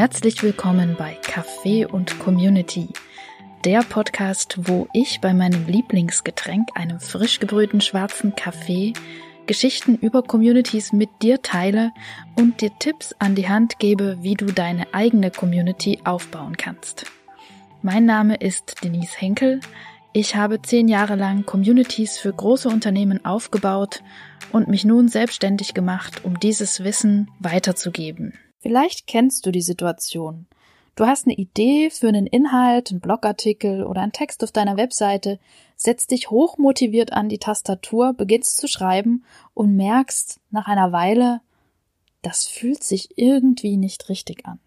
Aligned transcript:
Herzlich 0.00 0.42
willkommen 0.42 0.96
bei 0.98 1.12
Kaffee 1.12 1.84
und 1.84 2.18
Community, 2.20 2.88
der 3.66 3.82
Podcast, 3.82 4.56
wo 4.66 4.88
ich 4.94 5.20
bei 5.20 5.34
meinem 5.34 5.66
Lieblingsgetränk, 5.66 6.70
einem 6.74 7.00
frisch 7.00 7.38
gebrühten 7.38 7.82
schwarzen 7.82 8.34
Kaffee, 8.34 8.94
Geschichten 9.44 9.96
über 9.96 10.22
Communities 10.22 10.94
mit 10.94 11.10
dir 11.20 11.42
teile 11.42 11.92
und 12.34 12.62
dir 12.62 12.70
Tipps 12.78 13.14
an 13.18 13.34
die 13.34 13.50
Hand 13.50 13.78
gebe, 13.78 14.16
wie 14.22 14.36
du 14.36 14.46
deine 14.46 14.86
eigene 14.94 15.30
Community 15.30 15.98
aufbauen 16.04 16.56
kannst. 16.56 17.04
Mein 17.82 18.06
Name 18.06 18.36
ist 18.36 18.82
Denise 18.82 19.20
Henkel. 19.20 19.60
Ich 20.14 20.34
habe 20.34 20.62
zehn 20.62 20.88
Jahre 20.88 21.16
lang 21.16 21.44
Communities 21.44 22.16
für 22.16 22.32
große 22.32 22.70
Unternehmen 22.70 23.22
aufgebaut 23.26 24.02
und 24.50 24.66
mich 24.66 24.86
nun 24.86 25.08
selbstständig 25.08 25.74
gemacht, 25.74 26.24
um 26.24 26.40
dieses 26.40 26.84
Wissen 26.84 27.30
weiterzugeben. 27.38 28.32
Vielleicht 28.60 29.06
kennst 29.06 29.46
du 29.46 29.50
die 29.50 29.62
Situation. 29.62 30.46
Du 30.94 31.06
hast 31.06 31.26
eine 31.26 31.34
Idee 31.34 31.88
für 31.88 32.08
einen 32.08 32.26
Inhalt, 32.26 32.90
einen 32.90 33.00
Blogartikel 33.00 33.84
oder 33.84 34.02
einen 34.02 34.12
Text 34.12 34.44
auf 34.44 34.52
deiner 34.52 34.76
Webseite, 34.76 35.38
setzt 35.76 36.10
dich 36.10 36.30
hochmotiviert 36.30 37.12
an 37.14 37.30
die 37.30 37.38
Tastatur, 37.38 38.12
beginnst 38.12 38.58
zu 38.58 38.68
schreiben 38.68 39.24
und 39.54 39.76
merkst 39.76 40.40
nach 40.50 40.66
einer 40.66 40.92
Weile, 40.92 41.40
das 42.20 42.46
fühlt 42.46 42.84
sich 42.84 43.16
irgendwie 43.16 43.78
nicht 43.78 44.10
richtig 44.10 44.44
an. 44.44 44.58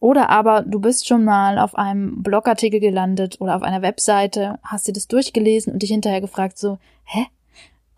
Oder 0.00 0.28
aber 0.28 0.62
du 0.62 0.80
bist 0.80 1.06
schon 1.06 1.24
mal 1.24 1.58
auf 1.58 1.76
einem 1.76 2.22
Blogartikel 2.24 2.80
gelandet 2.80 3.40
oder 3.40 3.54
auf 3.54 3.62
einer 3.62 3.80
Webseite, 3.80 4.58
hast 4.62 4.88
dir 4.88 4.92
das 4.92 5.06
durchgelesen 5.06 5.72
und 5.72 5.82
dich 5.82 5.90
hinterher 5.90 6.20
gefragt 6.20 6.58
so, 6.58 6.78
hä? 7.04 7.26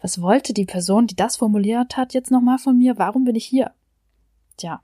Was 0.03 0.21
wollte 0.21 0.53
die 0.53 0.67
Person, 0.67 1.07
die 1.07 1.17
das 1.17 1.37
formuliert 1.37 1.97
hat, 1.97 2.13
jetzt 2.13 2.31
nochmal 2.31 2.59
von 2.59 2.79
mir? 2.79 2.99
Warum 2.99 3.25
bin 3.25 3.35
ich 3.35 3.47
hier? 3.47 3.73
Tja. 4.57 4.81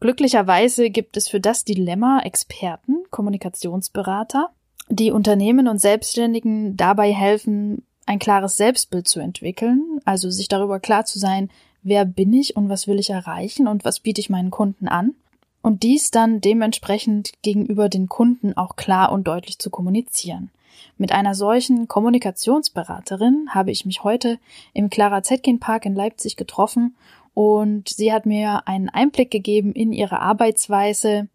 Glücklicherweise 0.00 0.90
gibt 0.90 1.16
es 1.16 1.28
für 1.28 1.40
das 1.40 1.64
Dilemma 1.64 2.20
Experten, 2.20 3.04
Kommunikationsberater, 3.10 4.50
die 4.88 5.10
Unternehmen 5.10 5.68
und 5.68 5.80
Selbstständigen 5.80 6.76
dabei 6.76 7.12
helfen, 7.12 7.84
ein 8.06 8.18
klares 8.18 8.56
Selbstbild 8.56 9.08
zu 9.08 9.20
entwickeln, 9.20 10.00
also 10.04 10.30
sich 10.30 10.48
darüber 10.48 10.80
klar 10.80 11.04
zu 11.04 11.18
sein, 11.18 11.50
wer 11.82 12.04
bin 12.04 12.32
ich 12.32 12.56
und 12.56 12.68
was 12.68 12.86
will 12.86 12.98
ich 12.98 13.10
erreichen 13.10 13.68
und 13.68 13.84
was 13.84 14.00
biete 14.00 14.20
ich 14.20 14.30
meinen 14.30 14.50
Kunden 14.50 14.88
an 14.88 15.14
und 15.62 15.82
dies 15.82 16.10
dann 16.10 16.40
dementsprechend 16.40 17.32
gegenüber 17.42 17.88
den 17.88 18.08
Kunden 18.08 18.56
auch 18.56 18.76
klar 18.76 19.12
und 19.12 19.26
deutlich 19.26 19.58
zu 19.58 19.68
kommunizieren. 19.68 20.50
Mit 20.96 21.12
einer 21.12 21.34
solchen 21.34 21.88
Kommunikationsberaterin 21.88 23.48
habe 23.50 23.70
ich 23.70 23.84
mich 23.84 24.04
heute 24.04 24.38
im 24.72 24.90
Clara 24.90 25.22
Zetkin 25.22 25.60
Park 25.60 25.84
in 25.86 25.94
Leipzig 25.94 26.36
getroffen 26.36 26.96
und 27.38 27.88
sie 27.88 28.12
hat 28.12 28.26
mir 28.26 28.66
einen 28.66 28.88
Einblick 28.88 29.30
gegeben 29.30 29.72
in 29.72 29.92
ihre 29.92 30.18
Arbeitsweise 30.18 31.28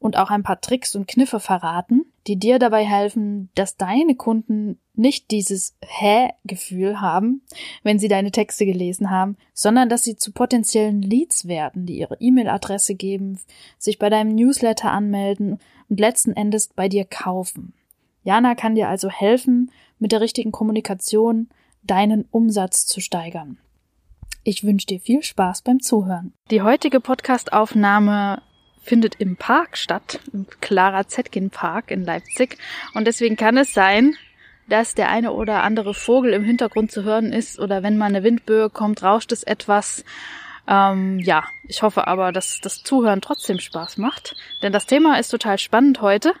und 0.00 0.16
auch 0.16 0.30
ein 0.30 0.42
paar 0.42 0.60
Tricks 0.60 0.96
und 0.96 1.06
Kniffe 1.06 1.38
verraten, 1.38 2.06
die 2.26 2.34
dir 2.34 2.58
dabei 2.58 2.84
helfen, 2.84 3.50
dass 3.54 3.76
deine 3.76 4.16
Kunden 4.16 4.80
nicht 4.94 5.30
dieses 5.30 5.76
Hä-Gefühl 5.80 7.00
haben, 7.00 7.42
wenn 7.84 8.00
sie 8.00 8.08
deine 8.08 8.32
Texte 8.32 8.66
gelesen 8.66 9.10
haben, 9.10 9.36
sondern 9.52 9.88
dass 9.88 10.02
sie 10.02 10.16
zu 10.16 10.32
potenziellen 10.32 11.02
Leads 11.02 11.46
werden, 11.46 11.86
die 11.86 11.98
ihre 12.00 12.16
E-Mail-Adresse 12.18 12.96
geben, 12.96 13.38
sich 13.78 14.00
bei 14.00 14.10
deinem 14.10 14.34
Newsletter 14.34 14.90
anmelden 14.90 15.60
und 15.88 16.00
letzten 16.00 16.32
Endes 16.32 16.66
bei 16.66 16.88
dir 16.88 17.04
kaufen. 17.04 17.74
Jana 18.24 18.56
kann 18.56 18.74
dir 18.74 18.88
also 18.88 19.08
helfen, 19.08 19.70
mit 20.00 20.10
der 20.10 20.20
richtigen 20.20 20.50
Kommunikation 20.50 21.48
deinen 21.84 22.24
Umsatz 22.32 22.86
zu 22.86 23.00
steigern. 23.00 23.58
Ich 24.46 24.62
wünsche 24.62 24.86
dir 24.86 25.00
viel 25.00 25.22
Spaß 25.22 25.62
beim 25.62 25.80
Zuhören. 25.80 26.34
Die 26.50 26.60
heutige 26.60 27.00
Podcastaufnahme 27.00 28.42
findet 28.82 29.14
im 29.14 29.36
Park 29.36 29.78
statt, 29.78 30.20
im 30.34 30.46
Clara 30.60 31.08
Zetkin 31.08 31.48
Park 31.48 31.90
in 31.90 32.04
Leipzig. 32.04 32.58
Und 32.92 33.06
deswegen 33.06 33.36
kann 33.36 33.56
es 33.56 33.72
sein, 33.72 34.14
dass 34.68 34.94
der 34.94 35.08
eine 35.08 35.32
oder 35.32 35.62
andere 35.62 35.94
Vogel 35.94 36.34
im 36.34 36.44
Hintergrund 36.44 36.92
zu 36.92 37.04
hören 37.04 37.32
ist 37.32 37.58
oder 37.58 37.82
wenn 37.82 37.96
mal 37.96 38.06
eine 38.06 38.22
Windböe 38.22 38.68
kommt, 38.68 39.02
rauscht 39.02 39.32
es 39.32 39.44
etwas. 39.44 40.04
Ähm, 40.68 41.18
ja, 41.20 41.44
ich 41.66 41.82
hoffe 41.82 42.06
aber, 42.06 42.30
dass 42.30 42.60
das 42.60 42.82
Zuhören 42.82 43.22
trotzdem 43.22 43.58
Spaß 43.58 43.96
macht, 43.96 44.36
denn 44.62 44.74
das 44.74 44.84
Thema 44.84 45.18
ist 45.18 45.28
total 45.28 45.56
spannend 45.56 46.02
heute. 46.02 46.34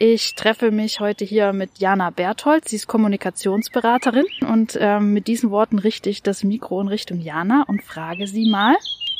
Ich 0.00 0.36
treffe 0.36 0.70
mich 0.70 1.00
heute 1.00 1.24
hier 1.24 1.52
mit 1.52 1.80
Jana 1.80 2.10
Berthold. 2.10 2.68
Sie 2.68 2.76
ist 2.76 2.86
Kommunikationsberaterin 2.86 4.26
und 4.48 4.78
ähm, 4.80 5.12
mit 5.12 5.26
diesen 5.26 5.50
Worten 5.50 5.80
richte 5.80 6.08
ich 6.08 6.22
das 6.22 6.44
Mikro 6.44 6.80
in 6.80 6.86
Richtung 6.86 7.20
Jana 7.20 7.64
und 7.66 7.82
frage 7.82 8.28
sie 8.28 8.48
mal, 8.48 8.76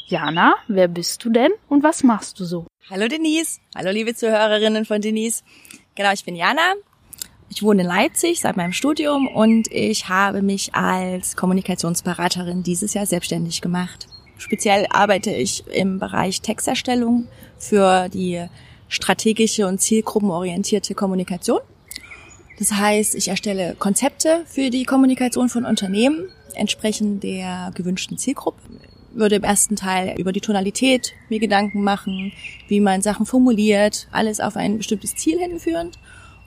Jana, 0.07 0.55
wer 0.69 0.87
bist 0.87 1.25
du 1.25 1.31
denn 1.31 1.51
und 1.69 1.83
was 1.83 2.05
machst 2.05 2.39
du 2.39 2.45
so? 2.45 2.69
Hallo 2.89 3.09
Denise, 3.09 3.59
hallo 3.75 3.91
liebe 3.91 4.15
Zuhörerinnen 4.15 4.85
von 4.85 5.01
Denise. 5.01 5.43
Genau, 5.97 6.13
ich 6.13 6.25
bin 6.25 6.37
Jana. 6.37 6.75
Ich 7.49 7.65
wohne 7.65 7.83
in 7.83 7.89
Leipzig 7.89 8.41
seit 8.41 8.57
meinem 8.57 8.73
Studium 8.73 9.27
und 9.27 9.67
ich 9.73 10.09
habe 10.09 10.43
mich 10.43 10.77
als 10.77 11.35
Kommunikationsberaterin 11.35 12.63
dieses 12.63 12.95
Jahr 12.95 13.07
selbstständig 13.07 13.63
gemacht. 13.63 14.07
Speziell 14.37 14.87
arbeite 14.91 15.33
ich 15.33 15.67
im 15.67 15.99
Bereich 15.99 16.41
Texterstellung 16.41 17.27
für 17.59 18.09
die 18.09 18.47
strategische 18.89 19.67
und 19.67 19.81
zielgruppenorientierte 19.81 20.95
Kommunikation. 20.95 21.61
Das 22.59 22.73
heißt, 22.73 23.15
ich 23.15 23.29
erstelle 23.29 23.77
Konzepte 23.79 24.43
für 24.47 24.71
die 24.71 24.85
Kommunikation 24.85 25.49
von 25.49 25.65
Unternehmen 25.65 26.29
entsprechend 26.55 27.23
der 27.23 27.71
gewünschten 27.75 28.19
Zielgruppe. 28.19 28.61
Würde 29.13 29.37
im 29.37 29.45
ersten 29.45 29.77
Teil 29.77 30.15
über 30.19 30.33
die 30.33 30.41
Tonalität 30.41 31.13
mir 31.29 31.39
Gedanken 31.39 31.83
machen, 31.83 32.33
wie 32.67 32.81
man 32.81 33.01
Sachen 33.03 33.27
formuliert, 33.27 34.09
alles 34.11 34.41
auf 34.41 34.57
ein 34.57 34.79
bestimmtes 34.79 35.15
Ziel 35.15 35.39
hinführend. 35.39 35.99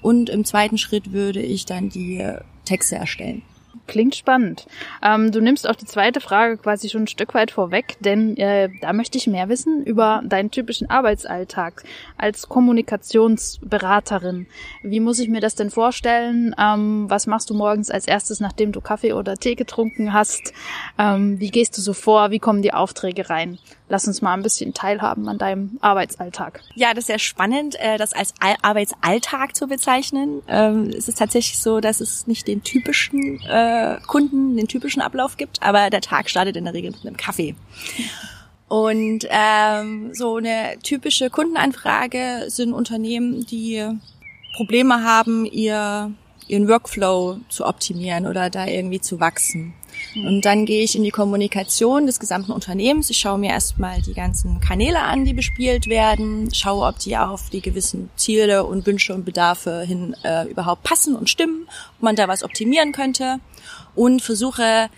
Und 0.01 0.29
im 0.29 0.45
zweiten 0.45 0.77
Schritt 0.77 1.11
würde 1.11 1.41
ich 1.41 1.65
dann 1.65 1.89
die 1.89 2.27
Texte 2.65 2.95
erstellen. 2.95 3.43
Klingt 3.87 4.15
spannend. 4.15 4.67
Ähm, 5.01 5.31
du 5.31 5.41
nimmst 5.41 5.67
auch 5.67 5.75
die 5.75 5.85
zweite 5.85 6.21
Frage 6.21 6.57
quasi 6.57 6.89
schon 6.89 7.03
ein 7.03 7.07
Stück 7.07 7.33
weit 7.33 7.51
vorweg, 7.51 7.97
denn 7.99 8.37
äh, 8.37 8.69
da 8.81 8.93
möchte 8.93 9.17
ich 9.17 9.27
mehr 9.27 9.49
wissen 9.49 9.83
über 9.83 10.21
deinen 10.25 10.51
typischen 10.51 10.89
Arbeitsalltag 10.89 11.83
als 12.17 12.47
Kommunikationsberaterin. 12.47 14.47
Wie 14.83 14.99
muss 14.99 15.19
ich 15.19 15.29
mir 15.29 15.41
das 15.41 15.55
denn 15.55 15.69
vorstellen? 15.69 16.55
Ähm, 16.57 17.05
was 17.09 17.27
machst 17.27 17.49
du 17.49 17.53
morgens 17.53 17.89
als 17.89 18.07
erstes, 18.07 18.39
nachdem 18.39 18.71
du 18.71 18.81
Kaffee 18.81 19.13
oder 19.13 19.35
Tee 19.35 19.55
getrunken 19.55 20.13
hast? 20.13 20.53
Ähm, 20.97 21.39
wie 21.39 21.51
gehst 21.51 21.77
du 21.77 21.81
so 21.81 21.93
vor? 21.93 22.31
Wie 22.31 22.39
kommen 22.39 22.61
die 22.61 22.73
Aufträge 22.73 23.29
rein? 23.29 23.57
Lass 23.89 24.07
uns 24.07 24.21
mal 24.21 24.33
ein 24.33 24.41
bisschen 24.41 24.73
teilhaben 24.73 25.27
an 25.27 25.37
deinem 25.37 25.77
Arbeitsalltag. 25.81 26.61
Ja, 26.75 26.93
das 26.93 26.99
ist 26.99 27.07
sehr 27.07 27.19
spannend, 27.19 27.75
äh, 27.77 27.97
das 27.97 28.13
als 28.13 28.33
Arbeitsalltag 28.61 29.53
zu 29.53 29.67
bezeichnen. 29.67 30.41
Ähm, 30.47 30.91
es 30.97 31.09
ist 31.09 31.17
tatsächlich 31.17 31.59
so, 31.59 31.81
dass 31.81 31.99
es 31.99 32.25
nicht 32.25 32.47
den 32.47 32.63
typischen 32.63 33.41
äh, 33.41 33.60
Kunden, 34.07 34.57
den 34.57 34.67
typischen 34.67 35.01
Ablauf 35.01 35.37
gibt, 35.37 35.61
aber 35.61 35.89
der 35.89 36.01
Tag 36.01 36.29
startet 36.29 36.57
in 36.57 36.65
der 36.65 36.73
Regel 36.73 36.91
mit 36.91 37.05
einem 37.05 37.17
Kaffee. 37.17 37.55
Und 38.67 39.27
ähm, 39.29 40.13
so 40.13 40.37
eine 40.37 40.77
typische 40.81 41.29
Kundenanfrage 41.29 42.45
sind 42.47 42.73
Unternehmen, 42.73 43.45
die 43.45 43.85
Probleme 44.55 45.03
haben, 45.03 45.45
ihr 45.45 46.13
ihren 46.51 46.67
Workflow 46.67 47.37
zu 47.47 47.65
optimieren 47.65 48.27
oder 48.27 48.49
da 48.49 48.67
irgendwie 48.67 48.99
zu 48.99 49.19
wachsen. 49.19 49.73
Mhm. 50.15 50.27
Und 50.27 50.45
dann 50.45 50.65
gehe 50.65 50.83
ich 50.83 50.95
in 50.95 51.03
die 51.03 51.11
Kommunikation 51.11 52.05
des 52.05 52.19
gesamten 52.19 52.51
Unternehmens. 52.51 53.09
Ich 53.09 53.17
schaue 53.17 53.37
mir 53.37 53.51
erstmal 53.51 54.01
die 54.01 54.13
ganzen 54.13 54.59
Kanäle 54.59 54.99
an, 54.99 55.23
die 55.23 55.33
bespielt 55.33 55.87
werden, 55.87 56.53
schaue, 56.53 56.87
ob 56.87 56.99
die 56.99 57.15
auf 57.17 57.49
die 57.49 57.61
gewissen 57.61 58.09
Ziele 58.17 58.65
und 58.65 58.85
Wünsche 58.85 59.13
und 59.13 59.23
Bedarfe 59.23 59.81
hin 59.81 60.15
äh, 60.23 60.49
überhaupt 60.49 60.83
passen 60.83 61.15
und 61.15 61.29
stimmen, 61.29 61.67
ob 61.97 62.03
man 62.03 62.15
da 62.17 62.27
was 62.27 62.43
optimieren 62.43 62.91
könnte 62.91 63.39
und 63.95 64.21
versuche 64.21 64.89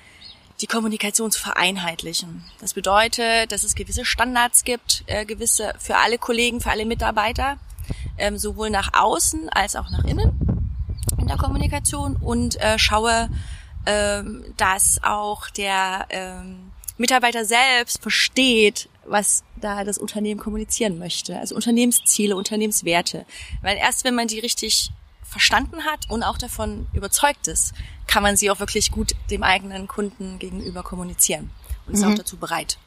die 0.62 0.68
Kommunikation 0.68 1.32
zu 1.32 1.42
vereinheitlichen. 1.42 2.44
Das 2.60 2.74
bedeutet, 2.74 3.52
dass 3.52 3.64
es 3.64 3.76
gewisse 3.76 4.06
Standards 4.06 4.64
gibt, 4.64 5.04
äh, 5.08 5.26
gewisse 5.26 5.74
für 5.80 5.98
alle 5.98 6.18
Kollegen, 6.18 6.62
für 6.62 6.72
alle 6.72 6.86
Mitarbeiter, 6.86 7.58
ähm, 8.18 8.38
sowohl 8.38 8.70
nach 8.70 8.94
außen 8.94 9.50
als 9.50 9.76
auch 9.76 9.90
nach 9.90 10.04
innen 10.06 10.44
in 11.20 11.28
der 11.28 11.38
Kommunikation 11.38 12.16
und 12.16 12.60
äh, 12.62 12.78
schaue, 12.78 13.30
ähm, 13.86 14.46
dass 14.58 15.00
auch 15.04 15.50
der 15.50 16.06
ähm, 16.10 16.72
Mitarbeiter 16.98 17.46
selbst 17.46 18.02
versteht, 18.02 18.90
was 19.06 19.44
da 19.58 19.84
das 19.84 19.98
Unternehmen 19.98 20.40
kommunizieren 20.40 20.98
möchte. 21.00 21.38
Also 21.38 21.56
Unternehmensziele, 21.56 22.36
Unternehmenswerte. 22.36 23.26
Weil 23.62 23.78
erst 23.78 24.04
wenn 24.04 24.16
man 24.16 24.28
die 24.28 24.40
richtig 24.40 24.92
verstanden 25.24 25.84
hat 25.84 26.10
und 26.10 26.24
auch 26.24 26.38
davon 26.38 26.88
überzeugt 26.94 27.48
ist, 27.48 27.74
kann 28.14 28.22
man 28.22 28.38
sie 28.38 28.52
auch 28.52 28.60
wirklich 28.60 28.92
gut 28.92 29.16
dem 29.32 29.42
eigenen 29.42 29.88
Kunden 29.88 30.38
gegenüber 30.38 30.84
kommunizieren 30.84 31.50
und 31.88 31.96
ist 31.96 32.06
mhm. 32.06 32.12
auch 32.12 32.16
dazu 32.16 32.38
bereit. 32.38 32.78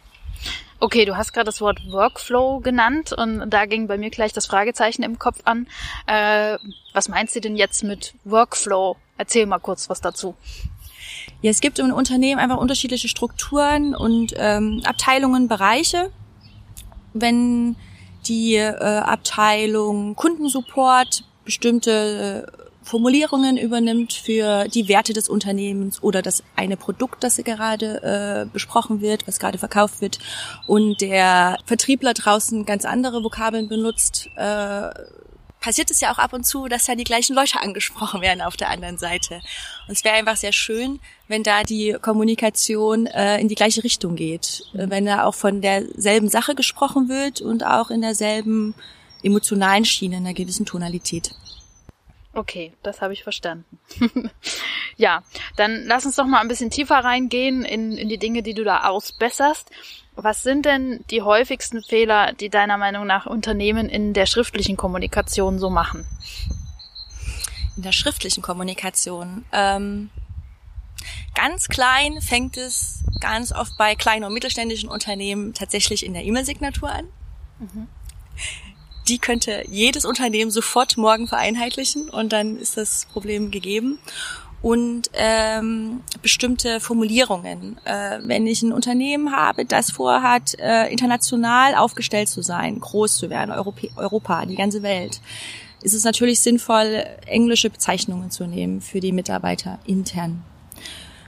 Okay, 0.78 1.04
du 1.04 1.16
hast 1.16 1.32
gerade 1.32 1.46
das 1.46 1.60
Wort 1.60 1.80
Workflow 1.90 2.60
genannt 2.60 3.12
und 3.12 3.50
da 3.50 3.66
ging 3.66 3.88
bei 3.88 3.98
mir 3.98 4.10
gleich 4.10 4.32
das 4.32 4.46
Fragezeichen 4.46 5.02
im 5.02 5.18
Kopf 5.18 5.40
an. 5.42 5.66
Äh, 6.06 6.58
was 6.92 7.08
meinst 7.08 7.34
du 7.34 7.40
denn 7.40 7.56
jetzt 7.56 7.82
mit 7.82 8.14
Workflow? 8.22 8.98
Erzähl 9.18 9.46
mal 9.46 9.58
kurz 9.58 9.90
was 9.90 10.00
dazu. 10.00 10.36
Ja, 11.42 11.50
es 11.50 11.60
gibt 11.60 11.80
im 11.80 11.92
Unternehmen 11.92 12.38
einfach 12.38 12.58
unterschiedliche 12.58 13.08
Strukturen 13.08 13.96
und 13.96 14.32
ähm, 14.36 14.82
Abteilungen, 14.84 15.48
Bereiche, 15.48 16.12
wenn 17.14 17.74
die 18.28 18.54
äh, 18.54 18.76
Abteilung 18.76 20.14
Kundensupport 20.14 21.24
bestimmte 21.44 22.46
äh, 22.46 22.65
Formulierungen 22.86 23.56
übernimmt 23.56 24.12
für 24.12 24.68
die 24.68 24.86
Werte 24.86 25.12
des 25.12 25.28
Unternehmens 25.28 26.00
oder 26.04 26.22
das 26.22 26.44
eine 26.54 26.76
Produkt, 26.76 27.24
das 27.24 27.36
gerade 27.38 28.46
äh, 28.46 28.52
besprochen 28.52 29.00
wird, 29.00 29.26
was 29.26 29.40
gerade 29.40 29.58
verkauft 29.58 30.00
wird 30.00 30.20
und 30.68 31.00
der 31.00 31.58
Vertriebler 31.66 32.14
draußen 32.14 32.64
ganz 32.64 32.84
andere 32.84 33.24
Vokabeln 33.24 33.68
benutzt, 33.68 34.30
äh, 34.36 34.90
passiert 35.60 35.90
es 35.90 36.00
ja 36.00 36.12
auch 36.12 36.18
ab 36.18 36.32
und 36.32 36.46
zu, 36.46 36.68
dass 36.68 36.86
ja 36.86 36.94
die 36.94 37.02
gleichen 37.02 37.34
Leute 37.34 37.60
angesprochen 37.60 38.20
werden 38.20 38.40
auf 38.40 38.56
der 38.56 38.70
anderen 38.70 38.98
Seite. 38.98 39.40
Und 39.88 39.94
es 39.94 40.04
wäre 40.04 40.14
einfach 40.14 40.36
sehr 40.36 40.52
schön, 40.52 41.00
wenn 41.26 41.42
da 41.42 41.64
die 41.64 41.96
Kommunikation 42.00 43.06
äh, 43.06 43.40
in 43.40 43.48
die 43.48 43.56
gleiche 43.56 43.82
Richtung 43.82 44.14
geht, 44.14 44.62
mhm. 44.74 44.90
wenn 44.90 45.06
da 45.06 45.24
auch 45.24 45.34
von 45.34 45.60
derselben 45.60 46.28
Sache 46.28 46.54
gesprochen 46.54 47.08
wird 47.08 47.40
und 47.40 47.66
auch 47.66 47.90
in 47.90 48.00
derselben 48.00 48.76
emotionalen 49.24 49.84
Schiene, 49.84 50.18
in 50.18 50.24
einer 50.24 50.34
gewissen 50.34 50.66
Tonalität. 50.66 51.34
Okay, 52.36 52.74
das 52.82 53.00
habe 53.00 53.14
ich 53.14 53.22
verstanden. 53.22 53.78
ja, 54.98 55.22
dann 55.56 55.84
lass 55.86 56.04
uns 56.04 56.16
doch 56.16 56.26
mal 56.26 56.40
ein 56.40 56.48
bisschen 56.48 56.68
tiefer 56.68 56.96
reingehen 56.96 57.64
in, 57.64 57.96
in 57.96 58.10
die 58.10 58.18
Dinge, 58.18 58.42
die 58.42 58.52
du 58.52 58.62
da 58.62 58.84
ausbesserst. 58.84 59.70
Was 60.16 60.42
sind 60.42 60.66
denn 60.66 61.02
die 61.10 61.22
häufigsten 61.22 61.82
Fehler, 61.82 62.34
die 62.34 62.50
deiner 62.50 62.76
Meinung 62.76 63.06
nach 63.06 63.24
Unternehmen 63.24 63.88
in 63.88 64.12
der 64.12 64.26
schriftlichen 64.26 64.76
Kommunikation 64.76 65.58
so 65.58 65.70
machen? 65.70 66.04
In 67.78 67.84
der 67.84 67.92
schriftlichen 67.92 68.42
Kommunikation. 68.42 69.46
Ähm, 69.52 70.10
ganz 71.34 71.68
klein 71.68 72.20
fängt 72.20 72.58
es 72.58 73.02
ganz 73.18 73.50
oft 73.50 73.78
bei 73.78 73.94
kleinen 73.94 74.24
und 74.24 74.34
mittelständischen 74.34 74.90
Unternehmen 74.90 75.54
tatsächlich 75.54 76.04
in 76.04 76.12
der 76.12 76.24
E-Mail-Signatur 76.24 76.90
an. 76.90 77.08
Mhm 77.60 77.88
die 79.08 79.18
könnte 79.18 79.64
jedes 79.70 80.04
Unternehmen 80.04 80.50
sofort 80.50 80.96
morgen 80.96 81.28
vereinheitlichen 81.28 82.10
und 82.10 82.32
dann 82.32 82.56
ist 82.56 82.76
das 82.76 83.06
Problem 83.12 83.50
gegeben. 83.50 83.98
Und 84.62 85.10
ähm, 85.12 86.00
bestimmte 86.22 86.80
Formulierungen. 86.80 87.78
Äh, 87.84 88.18
wenn 88.24 88.46
ich 88.46 88.62
ein 88.62 88.72
Unternehmen 88.72 89.36
habe, 89.36 89.64
das 89.64 89.92
vorhat, 89.92 90.58
äh, 90.58 90.90
international 90.90 91.74
aufgestellt 91.76 92.28
zu 92.28 92.42
sein, 92.42 92.80
groß 92.80 93.16
zu 93.16 93.30
werden, 93.30 93.52
Europä 93.52 93.90
Europa, 93.94 94.44
die 94.46 94.56
ganze 94.56 94.82
Welt, 94.82 95.20
ist 95.82 95.94
es 95.94 96.04
natürlich 96.04 96.40
sinnvoll, 96.40 97.04
englische 97.26 97.70
Bezeichnungen 97.70 98.30
zu 98.30 98.46
nehmen 98.46 98.80
für 98.80 98.98
die 98.98 99.12
Mitarbeiter 99.12 99.78
intern. 99.86 100.42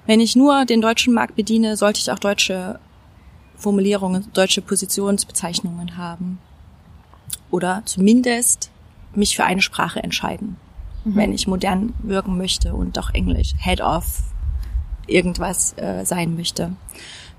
Wenn 0.06 0.20
ich 0.20 0.34
nur 0.34 0.64
den 0.64 0.80
deutschen 0.80 1.14
Markt 1.14 1.36
bediene, 1.36 1.76
sollte 1.76 2.00
ich 2.00 2.10
auch 2.10 2.18
deutsche 2.18 2.80
Formulierungen, 3.56 4.32
deutsche 4.32 4.62
Positionsbezeichnungen 4.62 5.96
haben 5.96 6.40
oder 7.50 7.82
zumindest 7.84 8.70
mich 9.14 9.36
für 9.36 9.44
eine 9.44 9.62
Sprache 9.62 10.02
entscheiden, 10.02 10.56
mhm. 11.04 11.16
wenn 11.16 11.32
ich 11.32 11.46
modern 11.46 11.94
wirken 12.02 12.36
möchte 12.36 12.74
und 12.74 12.96
doch 12.96 13.12
Englisch, 13.14 13.54
Head 13.58 13.80
of 13.80 14.04
irgendwas 15.06 15.74
äh, 15.76 16.04
sein 16.04 16.36
möchte. 16.36 16.72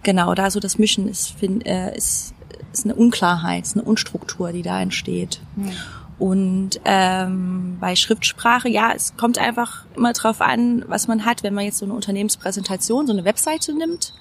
Genau, 0.04 0.34
da 0.34 0.50
so 0.50 0.60
das 0.60 0.78
Mischen 0.78 1.08
ist, 1.08 1.32
find, 1.32 1.66
äh, 1.66 1.96
ist, 1.96 2.34
ist 2.74 2.86
eine 2.86 2.96
Unklarheit, 2.96 3.66
ist 3.66 3.78
eine 3.78 3.86
Unstruktur, 3.86 4.52
die 4.52 4.62
da 4.64 4.82
entsteht. 4.82 5.42
Mhm. 5.56 5.72
Und 6.18 6.82
ähm, 6.84 7.78
bei 7.80 7.96
Schriftsprache, 7.96 8.68
ja, 8.68 8.92
es 8.94 9.16
kommt 9.16 9.38
einfach 9.38 9.86
immer 9.96 10.12
drauf 10.12 10.42
an, 10.42 10.84
was 10.88 11.08
man 11.08 11.24
hat. 11.24 11.44
Wenn 11.44 11.54
man 11.54 11.64
jetzt 11.64 11.78
so 11.78 11.86
eine 11.86 11.94
Unternehmenspräsentation, 11.94 13.08
so 13.08 13.14
eine 13.14 13.24
Webseite 13.24 13.74
nimmt, 13.74 14.14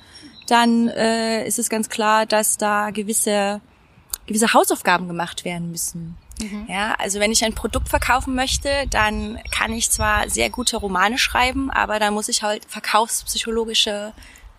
dann 0.47 0.88
äh, 0.88 1.44
ist 1.47 1.59
es 1.59 1.69
ganz 1.69 1.88
klar, 1.88 2.25
dass 2.25 2.56
da 2.56 2.91
gewisse 2.91 3.61
gewisse 4.29 4.55
Hausaufgaben 4.55 5.09
gemacht 5.09 5.45
werden 5.45 5.71
müssen. 5.71 6.17
Mhm. 6.41 6.67
Ja, 6.69 6.95
also 6.99 7.19
wenn 7.19 7.33
ich 7.33 7.45
ein 7.45 7.55
Produkt 7.55 7.89
verkaufen 7.89 8.35
möchte, 8.35 8.69
dann 8.91 9.39
kann 9.51 9.73
ich 9.73 9.91
zwar 9.91 10.31
sehr 10.31 10.51
gute 10.51 10.77
Romane 10.77 11.19
schreiben, 11.19 11.71
aber 11.71 11.99
da 11.99 12.11
muss 12.11 12.29
ich 12.29 12.43
halt 12.43 12.65
verkaufspsychologische 12.67 14.13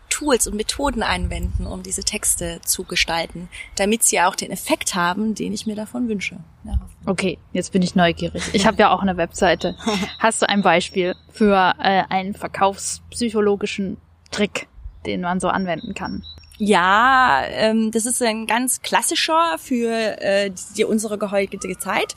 Tools 0.09 0.47
und 0.47 0.55
Methoden 0.55 1.03
anwenden, 1.03 1.67
um 1.67 1.83
diese 1.83 2.03
Texte 2.03 2.59
zu 2.65 2.83
gestalten, 2.83 3.47
damit 3.75 4.03
sie 4.03 4.19
auch 4.19 4.35
den 4.35 4.51
Effekt 4.51 4.95
haben, 4.95 5.35
den 5.35 5.53
ich 5.53 5.67
mir 5.67 5.75
davon 5.75 6.09
wünsche. 6.09 6.37
Ja. 6.63 6.79
Okay, 7.05 7.37
jetzt 7.53 7.71
bin 7.71 7.81
ich 7.81 7.95
neugierig. 7.95 8.43
Ich 8.53 8.65
habe 8.65 8.77
ja 8.77 8.89
auch 8.89 9.01
eine 9.01 9.17
Webseite. 9.17 9.75
Hast 10.19 10.41
du 10.41 10.49
ein 10.49 10.61
Beispiel 10.61 11.15
für 11.31 11.75
äh, 11.79 12.03
einen 12.09 12.33
verkaufspsychologischen 12.33 13.97
Trick, 14.31 14.67
den 15.05 15.21
man 15.21 15.39
so 15.39 15.47
anwenden 15.47 15.93
kann? 15.93 16.23
Ja, 16.59 17.43
ähm, 17.47 17.89
das 17.91 18.05
ist 18.05 18.21
ein 18.21 18.45
ganz 18.45 18.81
klassischer 18.81 19.57
für 19.57 20.21
äh, 20.21 20.51
die, 20.75 20.83
unsere 20.83 21.31
heutige 21.31 21.77
Zeit. 21.77 22.15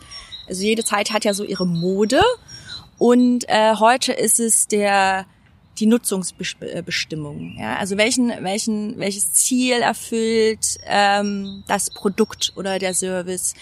Also 0.48 0.64
jede 0.64 0.84
Zeit 0.84 1.12
hat 1.12 1.24
ja 1.24 1.32
so 1.32 1.44
ihre 1.44 1.66
Mode 1.66 2.20
und 2.98 3.48
äh, 3.48 3.76
heute 3.76 4.12
ist 4.12 4.40
es 4.40 4.66
der 4.66 5.26
die 5.78 5.86
Nutzungsbestimmung. 5.86 7.56
Ja? 7.58 7.76
Also 7.76 7.96
welchen, 7.96 8.32
welchen, 8.42 8.98
welches 8.98 9.32
Ziel 9.32 9.80
erfüllt 9.80 10.78
ähm, 10.86 11.64
das 11.66 11.90
Produkt 11.90 12.52
oder 12.56 12.78
der 12.78 12.94
Service? 12.94 13.54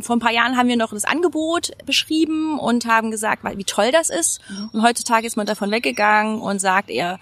Vor 0.00 0.16
ein 0.16 0.20
paar 0.20 0.32
Jahren 0.32 0.56
haben 0.56 0.68
wir 0.68 0.76
noch 0.76 0.92
das 0.92 1.04
Angebot 1.04 1.72
beschrieben 1.84 2.58
und 2.58 2.86
haben 2.86 3.10
gesagt, 3.10 3.44
wie 3.44 3.64
toll 3.64 3.92
das 3.92 4.08
ist. 4.08 4.40
Mhm. 4.48 4.70
Und 4.72 4.82
heutzutage 4.82 5.26
ist 5.26 5.36
man 5.36 5.46
davon 5.46 5.70
weggegangen 5.70 6.40
und 6.40 6.60
sagt 6.60 6.88
eher, 6.88 7.18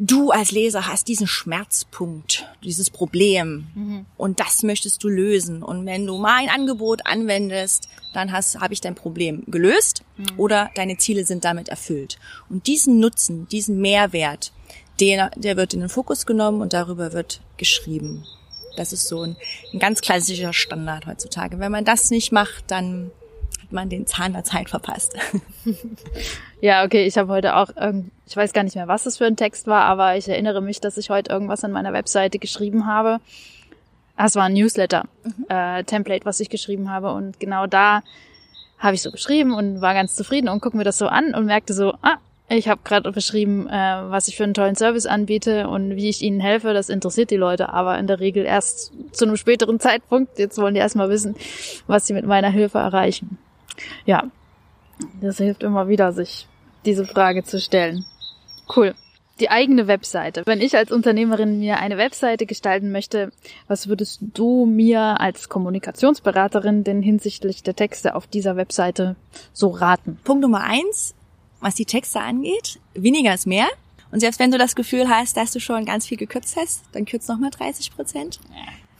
du 0.00 0.30
als 0.30 0.50
Leser 0.50 0.88
hast 0.88 1.06
diesen 1.06 1.26
Schmerzpunkt, 1.26 2.48
dieses 2.64 2.90
Problem 2.90 3.66
mhm. 3.74 4.06
und 4.16 4.40
das 4.40 4.62
möchtest 4.62 5.04
du 5.04 5.08
lösen. 5.08 5.62
Und 5.62 5.86
wenn 5.86 6.06
du 6.06 6.16
mein 6.16 6.48
Angebot 6.48 7.06
anwendest, 7.06 7.88
dann 8.14 8.32
hast, 8.32 8.58
habe 8.58 8.72
ich 8.72 8.80
dein 8.80 8.94
Problem 8.94 9.44
gelöst 9.46 10.02
mhm. 10.16 10.26
oder 10.38 10.70
deine 10.74 10.96
Ziele 10.96 11.24
sind 11.24 11.44
damit 11.44 11.68
erfüllt. 11.68 12.18
Und 12.48 12.66
diesen 12.66 12.98
Nutzen, 12.98 13.46
diesen 13.48 13.80
Mehrwert, 13.80 14.52
der, 14.98 15.30
der 15.36 15.56
wird 15.56 15.74
in 15.74 15.80
den 15.80 15.88
Fokus 15.88 16.26
genommen 16.26 16.62
und 16.62 16.72
darüber 16.72 17.12
wird 17.12 17.42
geschrieben. 17.58 18.24
Das 18.76 18.92
ist 18.92 19.06
so 19.06 19.22
ein, 19.22 19.36
ein 19.72 19.78
ganz 19.78 20.00
klassischer 20.00 20.52
Standard 20.52 21.06
heutzutage. 21.06 21.58
Wenn 21.58 21.72
man 21.72 21.84
das 21.84 22.10
nicht 22.10 22.32
macht, 22.32 22.64
dann 22.68 23.10
man 23.72 23.88
den 23.88 24.06
Zahn 24.06 24.32
der 24.32 24.44
Zeit 24.44 24.70
verpasst. 24.70 25.16
ja, 26.60 26.84
okay, 26.84 27.06
ich 27.06 27.16
habe 27.18 27.32
heute 27.32 27.56
auch, 27.56 27.68
ich 28.26 28.36
weiß 28.36 28.52
gar 28.52 28.62
nicht 28.62 28.76
mehr, 28.76 28.88
was 28.88 29.04
das 29.04 29.18
für 29.18 29.26
ein 29.26 29.36
Text 29.36 29.66
war, 29.66 29.82
aber 29.84 30.16
ich 30.16 30.28
erinnere 30.28 30.60
mich, 30.60 30.80
dass 30.80 30.96
ich 30.96 31.10
heute 31.10 31.32
irgendwas 31.32 31.64
an 31.64 31.72
meiner 31.72 31.92
Webseite 31.92 32.38
geschrieben 32.38 32.86
habe. 32.86 33.20
Ah, 34.16 34.26
es 34.26 34.36
war 34.36 34.44
ein 34.44 34.52
Newsletter, 34.52 35.04
mhm. 35.24 35.46
äh, 35.48 35.84
Template, 35.84 36.26
was 36.26 36.40
ich 36.40 36.50
geschrieben 36.50 36.90
habe 36.90 37.12
und 37.12 37.40
genau 37.40 37.66
da 37.66 38.02
habe 38.78 38.94
ich 38.94 39.02
so 39.02 39.10
geschrieben 39.10 39.54
und 39.54 39.80
war 39.80 39.94
ganz 39.94 40.14
zufrieden 40.14 40.48
und 40.48 40.60
guck 40.60 40.74
mir 40.74 40.84
das 40.84 40.98
so 40.98 41.06
an 41.06 41.34
und 41.34 41.46
merkte 41.46 41.74
so, 41.74 41.94
ah, 42.02 42.16
ich 42.48 42.68
habe 42.68 42.80
gerade 42.82 43.12
beschrieben, 43.12 43.68
äh, 43.68 43.70
was 43.70 44.26
ich 44.26 44.36
für 44.36 44.42
einen 44.42 44.54
tollen 44.54 44.74
Service 44.74 45.06
anbiete 45.06 45.68
und 45.68 45.94
wie 45.94 46.08
ich 46.08 46.20
ihnen 46.22 46.40
helfe. 46.40 46.74
Das 46.74 46.88
interessiert 46.88 47.30
die 47.30 47.36
Leute 47.36 47.72
aber 47.72 47.96
in 47.98 48.08
der 48.08 48.18
Regel 48.18 48.44
erst 48.44 48.92
zu 49.12 49.24
einem 49.24 49.36
späteren 49.36 49.78
Zeitpunkt. 49.78 50.38
Jetzt 50.38 50.58
wollen 50.58 50.74
die 50.74 50.80
erstmal 50.80 51.10
wissen, 51.10 51.36
was 51.86 52.06
sie 52.06 52.12
mit 52.12 52.26
meiner 52.26 52.50
Hilfe 52.50 52.78
erreichen. 52.78 53.38
Ja, 54.04 54.24
das 55.20 55.38
hilft 55.38 55.62
immer 55.62 55.88
wieder, 55.88 56.12
sich 56.12 56.46
diese 56.84 57.04
Frage 57.04 57.44
zu 57.44 57.60
stellen. 57.60 58.04
Cool. 58.74 58.94
Die 59.38 59.50
eigene 59.50 59.86
Webseite. 59.86 60.42
Wenn 60.44 60.60
ich 60.60 60.76
als 60.76 60.92
Unternehmerin 60.92 61.60
mir 61.60 61.78
eine 61.78 61.96
Webseite 61.96 62.44
gestalten 62.44 62.92
möchte, 62.92 63.32
was 63.68 63.88
würdest 63.88 64.20
du 64.34 64.66
mir 64.66 65.18
als 65.18 65.48
Kommunikationsberaterin 65.48 66.84
denn 66.84 67.00
hinsichtlich 67.00 67.62
der 67.62 67.74
Texte 67.74 68.14
auf 68.14 68.26
dieser 68.26 68.56
Webseite 68.56 69.16
so 69.54 69.68
raten? 69.68 70.18
Punkt 70.24 70.42
Nummer 70.42 70.62
eins, 70.62 71.14
was 71.60 71.74
die 71.74 71.86
Texte 71.86 72.20
angeht, 72.20 72.80
weniger 72.92 73.32
ist 73.32 73.46
mehr. 73.46 73.68
Und 74.12 74.20
selbst 74.20 74.40
wenn 74.40 74.50
du 74.50 74.58
das 74.58 74.74
Gefühl 74.74 75.08
hast, 75.08 75.36
dass 75.36 75.52
du 75.52 75.60
schon 75.60 75.86
ganz 75.86 76.06
viel 76.06 76.18
gekürzt 76.18 76.56
hast, 76.56 76.84
dann 76.92 77.06
kürzt 77.06 77.28
nochmal 77.28 77.50
30 77.50 77.94
Prozent. 77.94 78.40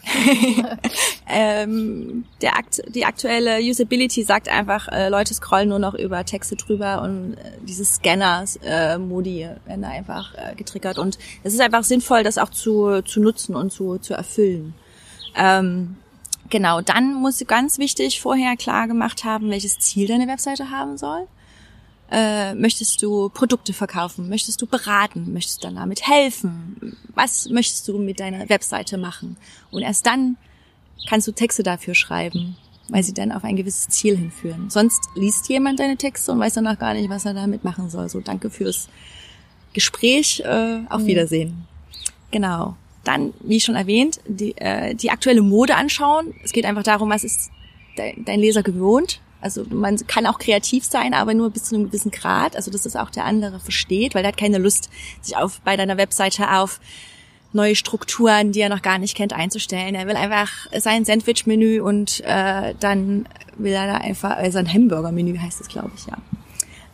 ähm, 1.29 2.25
der 2.41 2.57
Akt, 2.57 2.83
die 2.89 3.05
aktuelle 3.05 3.61
Usability 3.61 4.23
sagt 4.23 4.49
einfach, 4.49 4.89
äh, 4.89 5.09
Leute 5.09 5.35
scrollen 5.35 5.69
nur 5.69 5.79
noch 5.79 5.95
über 5.95 6.25
Texte 6.25 6.57
drüber 6.57 7.03
und 7.03 7.35
äh, 7.35 7.53
diese 7.63 7.85
Scanners-Modi 7.85 9.43
äh, 9.43 9.57
werden 9.67 9.83
da 9.83 9.89
einfach 9.89 10.35
äh, 10.35 10.55
getriggert. 10.55 10.99
Und 10.99 11.19
es 11.43 11.55
ist 11.55 11.61
einfach 11.61 11.85
sinnvoll, 11.85 12.23
das 12.23 12.39
auch 12.39 12.51
zu, 12.51 13.03
zu 13.03 13.21
nutzen 13.21 13.55
und 13.55 13.73
zu, 13.73 13.99
zu 13.99 14.15
erfüllen. 14.15 14.75
Ähm, 15.37 15.97
genau, 16.49 16.81
dann 16.81 17.15
muss 17.15 17.45
ganz 17.47 17.79
wichtig 17.79 18.21
vorher 18.21 18.57
klar 18.57 18.89
gemacht 18.89 19.25
haben, 19.25 19.51
welches 19.51 19.79
Ziel 19.79 20.09
deine 20.09 20.29
Webseite 20.29 20.71
haben 20.71 20.97
soll. 20.97 21.27
Äh, 22.11 22.55
möchtest 22.55 23.03
du 23.03 23.29
Produkte 23.29 23.73
verkaufen? 23.73 24.29
Möchtest 24.29 24.61
du 24.61 24.67
beraten? 24.67 25.33
Möchtest 25.33 25.63
du 25.63 25.69
damit 25.69 26.07
helfen? 26.07 26.97
Was 27.15 27.49
möchtest 27.49 27.87
du 27.87 27.99
mit 27.99 28.19
deiner 28.19 28.49
Webseite 28.49 28.99
machen? 28.99 29.37
Und 29.71 29.83
erst 29.83 30.07
dann 30.07 30.37
kannst 31.09 31.29
du 31.29 31.33
Texte 31.33 31.63
dafür 31.63 31.95
schreiben, 31.95 32.57
weil 32.89 33.05
sie 33.05 33.15
dann 33.15 33.31
auf 33.31 33.45
ein 33.45 33.55
gewisses 33.55 33.89
Ziel 33.89 34.17
hinführen. 34.17 34.71
Sonst 34.71 35.01
liest 35.15 35.49
jemand 35.49 35.79
deine 35.79 35.97
Texte 35.97 36.33
und 36.33 36.41
weiß 36.41 36.55
danach 36.55 36.79
gar 36.79 36.95
nicht, 36.95 37.09
was 37.09 37.25
er 37.25 37.35
damit 37.35 37.63
machen 37.63 37.91
soll. 37.91 38.09
So, 38.09 38.21
danke 38.21 38.51
fürs 38.51 38.89
Gespräch, 39.73 40.41
äh, 40.41 40.81
auf 40.89 41.03
mhm. 41.03 41.07
Wiedersehen. 41.07 41.69
Genau. 42.33 42.77
Dann, 43.05 43.33
wie 43.41 43.61
schon 43.61 43.77
erwähnt, 43.77 44.21
die, 44.27 44.57
äh, 44.57 44.95
die 44.95 45.11
aktuelle 45.11 45.43
Mode 45.43 45.77
anschauen. 45.77 46.35
Es 46.45 46.53
geht 46.53 46.65
einfach 46.65 46.83
darum, 46.83 47.11
was 47.11 47.23
ist 47.23 47.51
dein, 47.97 48.25
dein 48.25 48.41
Leser 48.41 48.65
gewohnt. 48.65 49.21
Also 49.41 49.65
man 49.71 49.97
kann 50.07 50.27
auch 50.27 50.39
kreativ 50.39 50.85
sein, 50.85 51.15
aber 51.15 51.35
nur 51.35 51.51
bis 51.51 51.65
zu 51.65 51.75
einem 51.75 51.87
gewissen 51.87 52.11
Grad. 52.11 52.57
Also 52.57 52.71
dass 52.71 52.83
das 52.83 52.97
auch 52.97 53.11
der 53.11 53.25
andere 53.25 53.61
versteht, 53.61 54.15
weil 54.15 54.23
der 54.23 54.33
hat 54.33 54.39
keine 54.39 54.59
Lust, 54.59 54.91
sich 55.21 55.37
auf 55.37 55.61
bei 55.63 55.77
deiner 55.77 55.97
Webseite 55.97 56.53
auf 56.53 56.81
neue 57.53 57.75
Strukturen, 57.75 58.53
die 58.53 58.61
er 58.61 58.69
noch 58.69 58.83
gar 58.83 58.99
nicht 58.99 59.17
kennt, 59.17 59.33
einzustellen. 59.33 59.95
Er 59.95 60.07
will 60.07 60.17
einfach 60.17 60.51
sein 60.79 61.05
Sandwich-Menü 61.05 61.81
und 61.81 62.21
äh, 62.25 62.75
dann 62.79 63.27
will 63.57 63.73
er 63.73 63.87
da 63.87 63.95
einfach, 63.97 64.41
äh, 64.41 64.51
sein 64.51 64.73
Hamburger-Menü 64.73 65.37
heißt 65.37 65.61
es, 65.61 65.69
glaube 65.69 65.91
ich, 65.97 66.07
ja. 66.07 66.17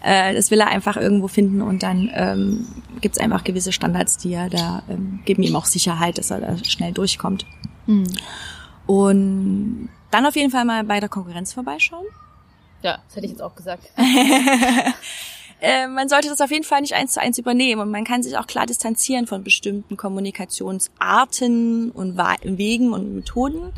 Äh, 0.02 0.34
das 0.34 0.50
will 0.50 0.60
er 0.60 0.68
einfach 0.68 0.96
irgendwo 0.96 1.28
finden 1.28 1.62
und 1.62 1.82
dann 1.82 2.10
ähm, 2.14 2.66
gibt 3.00 3.16
es 3.16 3.22
einfach 3.22 3.44
gewisse 3.44 3.72
Standards, 3.72 4.18
die 4.18 4.32
er 4.32 4.48
da 4.48 4.82
ähm, 4.88 5.20
geben 5.24 5.42
ihm 5.42 5.56
auch 5.56 5.64
Sicherheit, 5.64 6.18
dass 6.18 6.30
er 6.30 6.40
da 6.40 6.56
schnell 6.64 6.92
durchkommt. 6.92 7.44
Mhm. 7.86 8.06
Und 8.86 9.88
dann 10.10 10.26
auf 10.26 10.36
jeden 10.36 10.50
Fall 10.50 10.64
mal 10.64 10.84
bei 10.84 11.00
der 11.00 11.08
Konkurrenz 11.08 11.52
vorbeischauen. 11.52 12.06
Ja, 12.83 12.99
das 13.06 13.16
hätte 13.16 13.26
ich 13.26 13.33
jetzt 13.33 13.42
auch 13.42 13.54
gesagt. 13.54 13.90
äh, 15.61 15.87
man 15.88 16.09
sollte 16.09 16.28
das 16.28 16.40
auf 16.40 16.50
jeden 16.50 16.64
Fall 16.64 16.80
nicht 16.80 16.95
eins 16.95 17.12
zu 17.12 17.21
eins 17.21 17.38
übernehmen 17.38 17.80
und 17.80 17.90
man 17.90 18.04
kann 18.04 18.23
sich 18.23 18.37
auch 18.37 18.47
klar 18.47 18.66
distanzieren 18.66 19.26
von 19.26 19.42
bestimmten 19.42 19.97
Kommunikationsarten 19.97 21.90
und 21.90 22.18
Wegen 22.18 22.92
und 22.92 23.14
Methoden. 23.14 23.73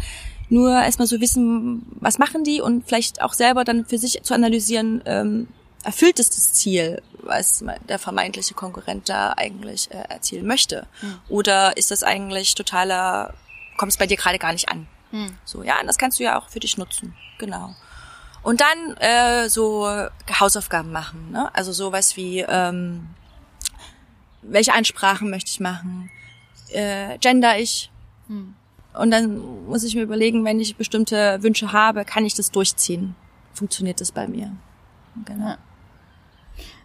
Nur 0.51 0.73
erstmal 0.73 1.07
so 1.07 1.21
wissen, 1.21 1.87
was 2.01 2.19
machen 2.19 2.43
die 2.43 2.61
und 2.61 2.87
vielleicht 2.87 3.21
auch 3.21 3.35
selber 3.35 3.65
dann 3.65 3.85
für 3.85 3.99
sich 3.99 4.23
zu 4.23 4.35
analysieren, 4.35 5.03
ähm, 5.05 5.49
erfüllt 5.85 6.19
es 6.19 6.31
das 6.31 6.55
Ziel, 6.55 7.03
was 7.23 7.65
der 7.89 7.99
vermeintliche 7.99 8.55
Konkurrent 8.55 9.09
da 9.09 9.35
eigentlich 9.37 9.91
äh, 9.91 10.05
erzielen 10.09 10.47
möchte? 10.47 10.87
Mhm. 11.03 11.19
Oder 11.29 11.77
ist 11.77 11.91
das 11.91 12.03
eigentlich 12.03 12.55
totaler, 12.55 13.35
kommt 13.77 13.93
es 13.93 13.99
bei 13.99 14.07
dir 14.07 14.17
gerade 14.17 14.39
gar 14.39 14.53
nicht 14.53 14.69
an? 14.69 14.87
Mhm. 15.13 15.37
So, 15.45 15.63
ja, 15.63 15.81
und 15.81 15.87
das 15.87 15.99
kannst 15.99 16.19
du 16.19 16.25
ja 16.25 16.39
auch 16.39 16.49
für 16.49 16.61
dich 16.61 16.79
nutzen. 16.79 17.15
Genau. 17.39 17.75
Und 18.43 18.61
dann 18.61 18.97
äh, 18.99 19.49
so 19.49 19.89
Hausaufgaben 20.39 20.93
machen. 20.93 21.31
Ne? 21.33 21.55
Also 21.55 21.73
sowas 21.73 22.17
wie, 22.17 22.41
ähm, 22.41 23.09
welche 24.43 24.75
Ansprachen 24.75 25.31
möchte 25.31 25.51
ich 25.51 25.61
machen? 25.61 26.11
Äh, 26.71 27.19
gender 27.19 27.59
ich? 27.59 27.91
Hm. 28.29 28.55
Und 28.95 29.11
dann 29.11 29.67
muss 29.67 29.85
ich 29.85 29.95
mir 29.95 30.03
überlegen, 30.03 30.45
wenn 30.45 30.61
ich 30.61 30.77
bestimmte 30.77 31.43
Wünsche 31.43 31.73
habe, 31.73 32.05
kann 32.05 32.25
ich 32.25 32.35
das 32.35 32.51
durchziehen? 32.51 33.15
Funktioniert 33.53 34.01
das 34.01 34.13
bei 34.13 34.27
mir? 34.27 34.53
Genau. 35.25 35.55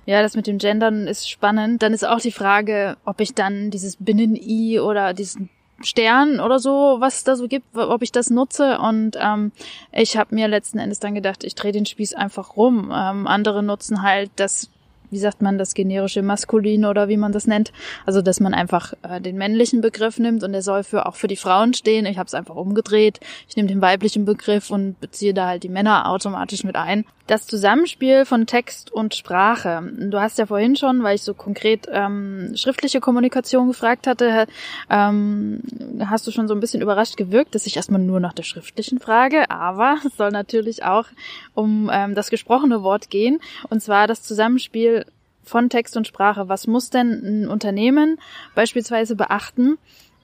Ja, 0.06 0.22
das 0.22 0.36
mit 0.36 0.48
dem 0.48 0.58
Gendern 0.58 1.08
ist 1.08 1.30
spannend. 1.30 1.82
Dann 1.82 1.94
ist 1.94 2.06
auch 2.06 2.20
die 2.20 2.32
Frage, 2.32 2.98
ob 3.06 3.22
ich 3.22 3.34
dann 3.34 3.72
dieses 3.72 3.96
Binnen-I 3.98 4.80
oder 4.80 5.14
diesen 5.14 5.50
Stern 5.82 6.40
oder 6.40 6.60
so, 6.60 6.98
was 7.00 7.16
es 7.16 7.24
da 7.24 7.36
so 7.36 7.48
gibt, 7.48 7.76
ob 7.76 8.02
ich 8.02 8.12
das 8.12 8.30
nutze. 8.30 8.80
Und 8.80 9.18
ähm, 9.20 9.52
ich 9.92 10.18
habe 10.18 10.36
mir 10.36 10.48
letzten 10.48 10.80
Endes 10.80 11.00
dann 11.00 11.16
gedacht, 11.16 11.44
ich 11.44 11.56
drehe 11.56 11.72
den 11.72 11.86
Spieß 11.86 12.14
einfach 12.14 12.56
rum. 12.56 12.92
Ähm, 12.94 13.28
andere 13.28 13.64
nutzen 13.64 14.02
halt 14.02 14.32
das 14.36 14.70
wie 15.14 15.20
sagt 15.20 15.42
man, 15.42 15.58
das 15.58 15.74
generische 15.74 16.22
Maskulin 16.22 16.86
oder 16.86 17.08
wie 17.08 17.18
man 17.18 17.32
das 17.32 17.48
nennt. 17.48 17.72
Also, 18.06 18.22
dass 18.22 18.40
man 18.40 18.54
einfach 18.54 18.94
äh, 19.04 19.22
den 19.22 19.38
männlichen 19.38 19.82
Begriff 19.82 20.20
nimmt 20.20 20.44
und 20.44 20.52
der 20.52 20.62
soll 20.62 20.84
für 20.84 21.06
auch 21.06 21.16
für 21.16 21.28
die 21.28 21.38
Frauen 21.38 21.74
stehen. 21.74 22.06
Ich 22.06 22.18
habe 22.18 22.28
es 22.28 22.34
einfach 22.34 22.56
umgedreht. 22.56 23.20
Ich 23.48 23.56
nehme 23.56 23.70
den 23.70 23.82
weiblichen 23.82 24.26
Begriff 24.26 24.70
und 24.70 25.00
beziehe 25.00 25.34
da 25.34 25.48
halt 25.48 25.64
die 25.64 25.70
Männer 25.70 26.10
automatisch 26.10 26.64
mit 26.64 26.76
ein. 26.76 27.06
Das 27.28 27.48
Zusammenspiel 27.48 28.26
von 28.26 28.48
Text 28.48 28.92
und 28.92 29.16
Sprache. 29.16 29.82
Du 29.98 30.20
hast 30.20 30.38
ja 30.40 30.46
vorhin 30.46 30.76
schon, 30.76 31.04
weil 31.04 31.16
ich 31.16 31.22
so 31.22 31.34
konkret 31.34 31.88
ähm, 31.90 32.52
schriftliche 32.56 33.00
Kommunikation 33.00 33.70
gefragt 33.70 34.08
hatte, 34.08 34.46
ähm, 34.90 35.62
hast 36.06 36.28
du 36.28 36.32
schon 36.32 36.50
so 36.50 36.54
ein 36.54 36.60
bisschen 36.60 36.82
überrascht 36.82 37.16
gewirkt, 37.16 37.56
dass 37.56 37.66
ich 37.66 37.78
erstmal 37.78 38.02
nur 38.02 38.20
nach 38.20 38.34
der 38.34 38.44
schriftlichen 38.44 39.00
frage, 39.00 39.50
aber 39.50 40.00
es 40.06 40.18
soll 40.18 40.32
natürlich 40.32 40.84
auch 40.84 41.06
um 41.54 41.90
ähm, 41.94 42.14
das 42.14 42.30
gesprochene 42.30 42.84
Wort 42.84 43.10
gehen. 43.10 43.40
Und 43.70 43.82
zwar 43.82 44.08
das 44.08 44.24
Zusammenspiel 44.24 45.03
von 45.44 45.70
Text 45.70 45.98
und 45.98 46.08
Sprache. 46.08 46.50
Was 46.50 46.68
muss 46.68 46.90
denn 46.90 47.44
ein 47.44 47.48
Unternehmen 47.48 48.20
beispielsweise 48.56 49.16
beachten, 49.16 49.78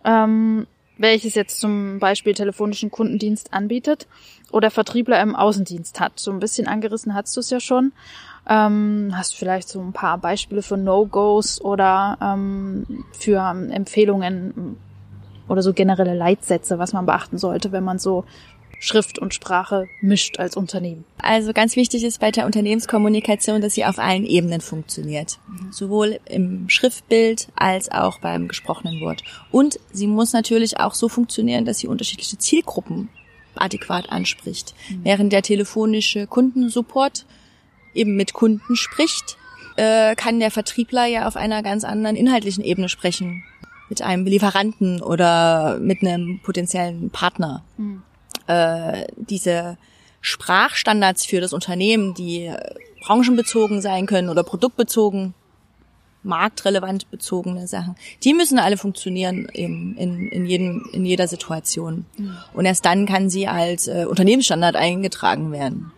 ähm, 0.04 0.68
welches 0.98 1.34
jetzt 1.34 1.60
zum 1.62 2.00
Beispiel 2.00 2.34
telefonischen 2.34 2.92
Kundendienst 2.92 3.54
anbietet 3.54 4.08
oder 4.52 4.70
Vertriebler 4.70 5.22
im 5.22 5.36
Außendienst 5.36 6.00
hat? 6.00 6.20
So 6.20 6.32
ein 6.32 6.40
bisschen 6.40 6.68
angerissen 6.68 7.16
hast 7.16 7.36
du 7.36 7.40
es 7.40 7.50
ja 7.50 7.60
schon. 7.60 7.94
Ähm, 8.48 9.12
hast 9.14 9.34
du 9.34 9.38
vielleicht 9.38 9.70
so 9.70 9.80
ein 9.80 9.94
paar 9.94 10.18
Beispiele 10.18 10.62
für 10.62 10.76
No-Gos 10.76 11.62
oder 11.62 12.18
ähm, 12.22 13.06
für 13.12 13.40
Empfehlungen 13.72 14.78
oder 15.48 15.62
so 15.62 15.74
generelle 15.74 16.16
Leitsätze, 16.16 16.80
was 16.80 16.94
man 16.94 17.06
beachten 17.06 17.38
sollte, 17.38 17.72
wenn 17.72 17.84
man 17.84 17.98
so 17.98 18.26
Schrift 18.80 19.20
und 19.20 19.34
Sprache 19.34 19.88
mischt 20.02 20.40
als 20.40 20.56
Unternehmen. 20.56 21.04
Also 21.22 21.52
ganz 21.52 21.76
wichtig 21.76 22.04
ist 22.04 22.20
bei 22.20 22.32
der 22.32 22.46
Unternehmenskommunikation, 22.46 23.62
dass 23.62 23.74
sie 23.74 23.86
auf 23.86 24.00
allen 24.00 24.26
Ebenen 24.26 24.62
funktioniert. 24.62 25.38
Sowohl 25.70 26.20
im 26.26 26.70
Schriftbild 26.70 27.50
als 27.56 27.92
auch 27.92 28.20
beim 28.20 28.48
gesprochenen 28.48 29.02
Wort. 29.02 29.24
Und 29.52 29.80
sie 29.92 30.08
muss 30.08 30.32
natürlich 30.32 30.80
auch 30.80 30.94
so 30.94 31.10
funktionieren, 31.10 31.66
dass 31.66 31.80
sie 31.80 31.88
unterschiedliche 31.88 32.38
Zielgruppen 32.38 33.10
adäquat 33.56 34.10
anspricht. 34.10 34.74
Mhm. 34.90 35.00
Während 35.04 35.34
der 35.34 35.42
telefonische 35.42 36.26
Kundensupport 36.26 37.26
eben 37.94 38.16
mit 38.16 38.32
Kunden 38.32 38.78
spricht, 38.78 39.38
äh, 39.76 40.16
kann 40.16 40.40
der 40.40 40.52
Vertriebler 40.52 41.06
ja 41.06 41.28
auf 41.28 41.36
einer 41.36 41.62
ganz 41.64 41.84
anderen 41.84 42.16
inhaltlichen 42.16 42.64
Ebene 42.64 42.88
sprechen. 42.88 43.44
Mit 43.90 44.04
einem 44.04 44.26
Lieferanten 44.26 45.02
oder 45.02 45.80
mit 45.80 46.02
einem 46.02 46.40
potenziellen 46.44 47.10
Partner. 47.10 47.64
Mhm 47.78 48.04
äh, 48.50 49.06
diese 49.16 49.78
Sprachstandards 50.22 51.26
für 51.26 51.40
das 51.40 51.54
Unternehmen, 51.54 52.14
die 52.16 52.52
branchenbezogen 53.02 53.82
sein 53.82 54.08
können 54.08 54.30
oder 54.30 54.44
produktbezogen, 54.44 55.34
marktrelevant 56.24 57.10
bezogene 57.12 57.68
Sachen, 57.68 57.96
die 58.24 58.34
müssen 58.34 58.60
alle 58.60 58.76
funktionieren 58.76 59.46
in, 59.54 59.96
in, 59.96 60.28
in, 60.28 60.46
jedem, 60.46 60.90
in 60.92 61.06
jeder 61.06 61.28
Situation. 61.28 62.06
Mhm. 62.18 62.38
Und 62.54 62.66
erst 62.66 62.86
dann 62.86 63.06
kann 63.06 63.30
sie 63.30 63.48
als 63.48 63.88
äh, 63.88 64.06
Unternehmensstandard 64.10 64.76
eingetragen 64.76 65.52
werden. 65.52 65.92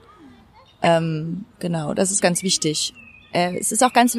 Ähm, 0.83 1.45
genau, 1.59 1.93
das 1.93 2.11
ist 2.11 2.21
ganz 2.21 2.43
wichtig. 2.43 2.93
Äh, 3.31 3.57
es 3.57 3.71
ist 3.71 3.83
auch 3.83 3.93
ganz, 3.93 4.17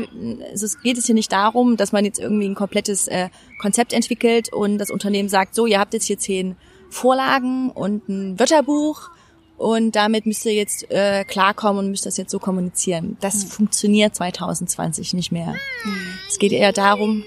es 0.52 0.62
ist, 0.62 0.82
geht 0.82 0.98
es 0.98 1.06
hier 1.06 1.14
nicht 1.14 1.30
darum, 1.30 1.76
dass 1.76 1.92
man 1.92 2.04
jetzt 2.04 2.18
irgendwie 2.18 2.48
ein 2.48 2.54
komplettes 2.54 3.06
äh, 3.08 3.28
Konzept 3.60 3.92
entwickelt 3.92 4.52
und 4.52 4.78
das 4.78 4.90
Unternehmen 4.90 5.28
sagt, 5.28 5.54
so, 5.54 5.66
ihr 5.66 5.78
habt 5.78 5.92
jetzt 5.92 6.06
hier 6.06 6.18
zehn 6.18 6.56
Vorlagen 6.92 7.70
und 7.70 8.08
ein 8.08 8.38
Wörterbuch 8.38 9.10
und 9.56 9.96
damit 9.96 10.26
müsst 10.26 10.44
ihr 10.44 10.54
jetzt 10.54 10.90
äh, 10.90 11.24
klarkommen 11.24 11.84
und 11.84 11.90
müsst 11.90 12.04
das 12.04 12.16
jetzt 12.16 12.30
so 12.30 12.38
kommunizieren. 12.38 13.16
Das 13.20 13.44
mhm. 13.44 13.48
funktioniert 13.48 14.14
2020 14.14 15.14
nicht 15.14 15.32
mehr. 15.32 15.54
Mhm. 15.84 16.18
Es 16.28 16.38
geht 16.38 16.52
eher 16.52 16.72
darum, 16.72 17.24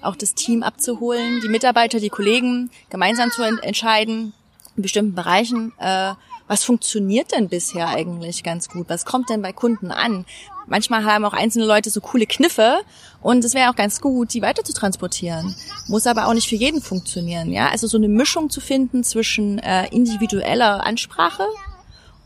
auch 0.00 0.16
das 0.16 0.34
Team 0.34 0.62
abzuholen, 0.62 1.40
die 1.42 1.48
Mitarbeiter, 1.48 2.00
die 2.00 2.08
Kollegen 2.08 2.70
gemeinsam 2.90 3.30
zu 3.30 3.42
ent 3.42 3.62
entscheiden 3.62 4.32
in 4.76 4.82
bestimmten 4.82 5.14
Bereichen, 5.14 5.72
äh, 5.78 6.14
was 6.48 6.64
funktioniert 6.64 7.32
denn 7.32 7.48
bisher 7.48 7.88
eigentlich 7.88 8.42
ganz 8.42 8.68
gut? 8.68 8.88
Was 8.88 9.04
kommt 9.04 9.30
denn 9.30 9.42
bei 9.42 9.52
Kunden 9.52 9.90
an? 9.90 10.24
Manchmal 10.66 11.04
haben 11.04 11.24
auch 11.24 11.32
einzelne 11.32 11.64
Leute 11.64 11.90
so 11.90 12.00
coole 12.00 12.26
Kniffe 12.26 12.78
und 13.22 13.44
es 13.44 13.54
wäre 13.54 13.70
auch 13.70 13.76
ganz 13.76 14.00
gut, 14.00 14.34
die 14.34 14.42
weiter 14.42 14.64
zu 14.64 14.72
transportieren. 14.72 15.54
Muss 15.86 16.06
aber 16.06 16.26
auch 16.26 16.34
nicht 16.34 16.48
für 16.48 16.56
jeden 16.56 16.82
funktionieren, 16.82 17.52
ja. 17.52 17.68
Also 17.70 17.86
so 17.86 17.96
eine 17.96 18.08
Mischung 18.08 18.50
zu 18.50 18.60
finden 18.60 19.04
zwischen 19.04 19.58
äh, 19.58 19.88
individueller 19.88 20.84
Ansprache 20.84 21.44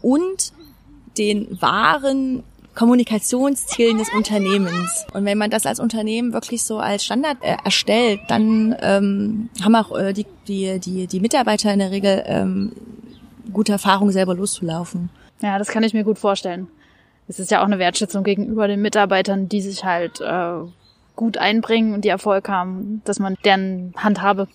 und 0.00 0.52
den 1.18 1.60
wahren 1.60 2.42
Kommunikationszielen 2.74 3.98
des 3.98 4.08
Unternehmens. 4.14 5.04
Und 5.12 5.24
wenn 5.24 5.36
man 5.36 5.50
das 5.50 5.66
als 5.66 5.78
Unternehmen 5.78 6.32
wirklich 6.32 6.62
so 6.62 6.78
als 6.78 7.04
Standard 7.04 7.36
äh, 7.42 7.56
erstellt, 7.64 8.20
dann 8.28 8.74
ähm, 8.80 9.50
haben 9.62 9.74
auch 9.76 9.96
äh, 9.96 10.12
die, 10.12 10.26
die, 10.48 10.78
die, 10.78 11.06
die 11.06 11.20
Mitarbeiter 11.20 11.72
in 11.72 11.80
der 11.80 11.90
Regel 11.90 12.22
ähm, 12.26 12.72
gute 13.52 13.72
Erfahrung, 13.72 14.10
selber 14.10 14.34
loszulaufen. 14.34 15.10
Ja, 15.40 15.58
das 15.58 15.68
kann 15.68 15.82
ich 15.82 15.94
mir 15.94 16.04
gut 16.04 16.18
vorstellen 16.18 16.68
es 17.28 17.38
ist 17.38 17.50
ja 17.50 17.60
auch 17.60 17.66
eine 17.66 17.78
Wertschätzung 17.78 18.24
gegenüber 18.24 18.68
den 18.68 18.82
Mitarbeitern, 18.82 19.48
die 19.48 19.60
sich 19.60 19.84
halt 19.84 20.20
äh, 20.20 20.54
gut 21.16 21.38
einbringen 21.38 21.94
und 21.94 22.04
die 22.04 22.08
Erfolg 22.08 22.48
haben, 22.48 23.02
dass 23.04 23.18
man 23.18 23.36
deren 23.44 23.94
Handhabe 23.96 24.48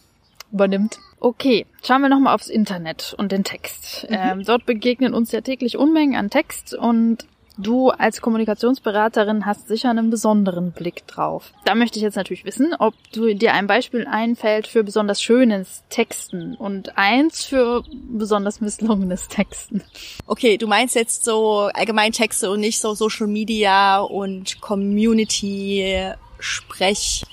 übernimmt. 0.51 1.00
Okay, 1.20 1.65
schauen 1.84 2.01
wir 2.01 2.10
nochmal 2.10 2.36
aufs 2.36 2.48
Internet 2.48 3.15
und 3.17 3.32
den 3.32 3.44
Text. 3.44 4.06
Mhm. 4.10 4.17
Ähm, 4.17 4.44
dort 4.44 4.65
begegnen 4.65 5.13
uns 5.13 5.32
ja 5.32 5.41
täglich 5.41 5.77
Unmengen 5.77 6.15
an 6.15 6.29
Text 6.29 6.74
und 6.74 7.25
Du 7.57 7.89
als 7.89 8.21
Kommunikationsberaterin 8.21 9.45
hast 9.45 9.67
sicher 9.67 9.89
einen 9.89 10.09
besonderen 10.09 10.71
Blick 10.71 11.07
drauf. 11.07 11.53
Da 11.65 11.73
möchte 11.73 11.97
ich 11.97 12.03
jetzt 12.03 12.15
natürlich 12.15 12.45
wissen, 12.45 12.75
ob 12.77 12.93
du 13.11 13.33
dir 13.33 13.53
ein 13.53 13.65
Beispiel 13.65 14.05
einfällt 14.05 14.67
für 14.67 14.83
besonders 14.83 15.21
schönes 15.21 15.83
Texten 15.89 16.55
und 16.55 16.97
eins 16.97 17.43
für 17.43 17.83
besonders 18.09 18.61
misslungenes 18.61 19.27
Texten. 19.27 19.81
Okay, 20.27 20.57
du 20.57 20.67
meinst 20.67 20.95
jetzt 20.95 21.25
so 21.25 21.69
allgemein 21.73 22.11
Texte 22.11 22.51
und 22.51 22.59
nicht 22.59 22.79
so 22.79 22.93
Social 22.93 23.27
Media 23.27 23.99
und 23.99 24.61
Community 24.61 26.11
Sprech 26.39 27.23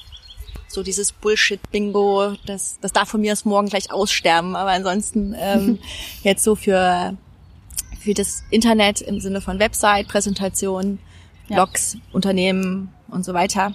so 0.75 0.83
dieses 0.83 1.13
Bullshit-Bingo, 1.13 2.35
das, 2.47 2.79
das 2.81 2.93
darf 2.93 3.09
von 3.09 3.21
mir 3.21 3.33
aus 3.33 3.45
morgen 3.45 3.69
gleich 3.69 3.93
aussterben. 3.93 4.57
Aber 4.57 4.71
ansonsten 4.71 5.35
ähm, 5.39 5.79
jetzt 6.23 6.43
so 6.45 6.57
für, 6.57 7.17
für 8.05 8.13
das 8.15 8.45
Internet 8.51 9.01
im 9.01 9.19
Sinne 9.19 9.41
von 9.41 9.59
Website, 9.59 10.09
Präsentation, 10.09 10.99
Blogs, 11.49 11.95
ja. 11.95 12.01
Unternehmen 12.13 12.93
und 13.09 13.25
so 13.25 13.33
weiter. 13.33 13.73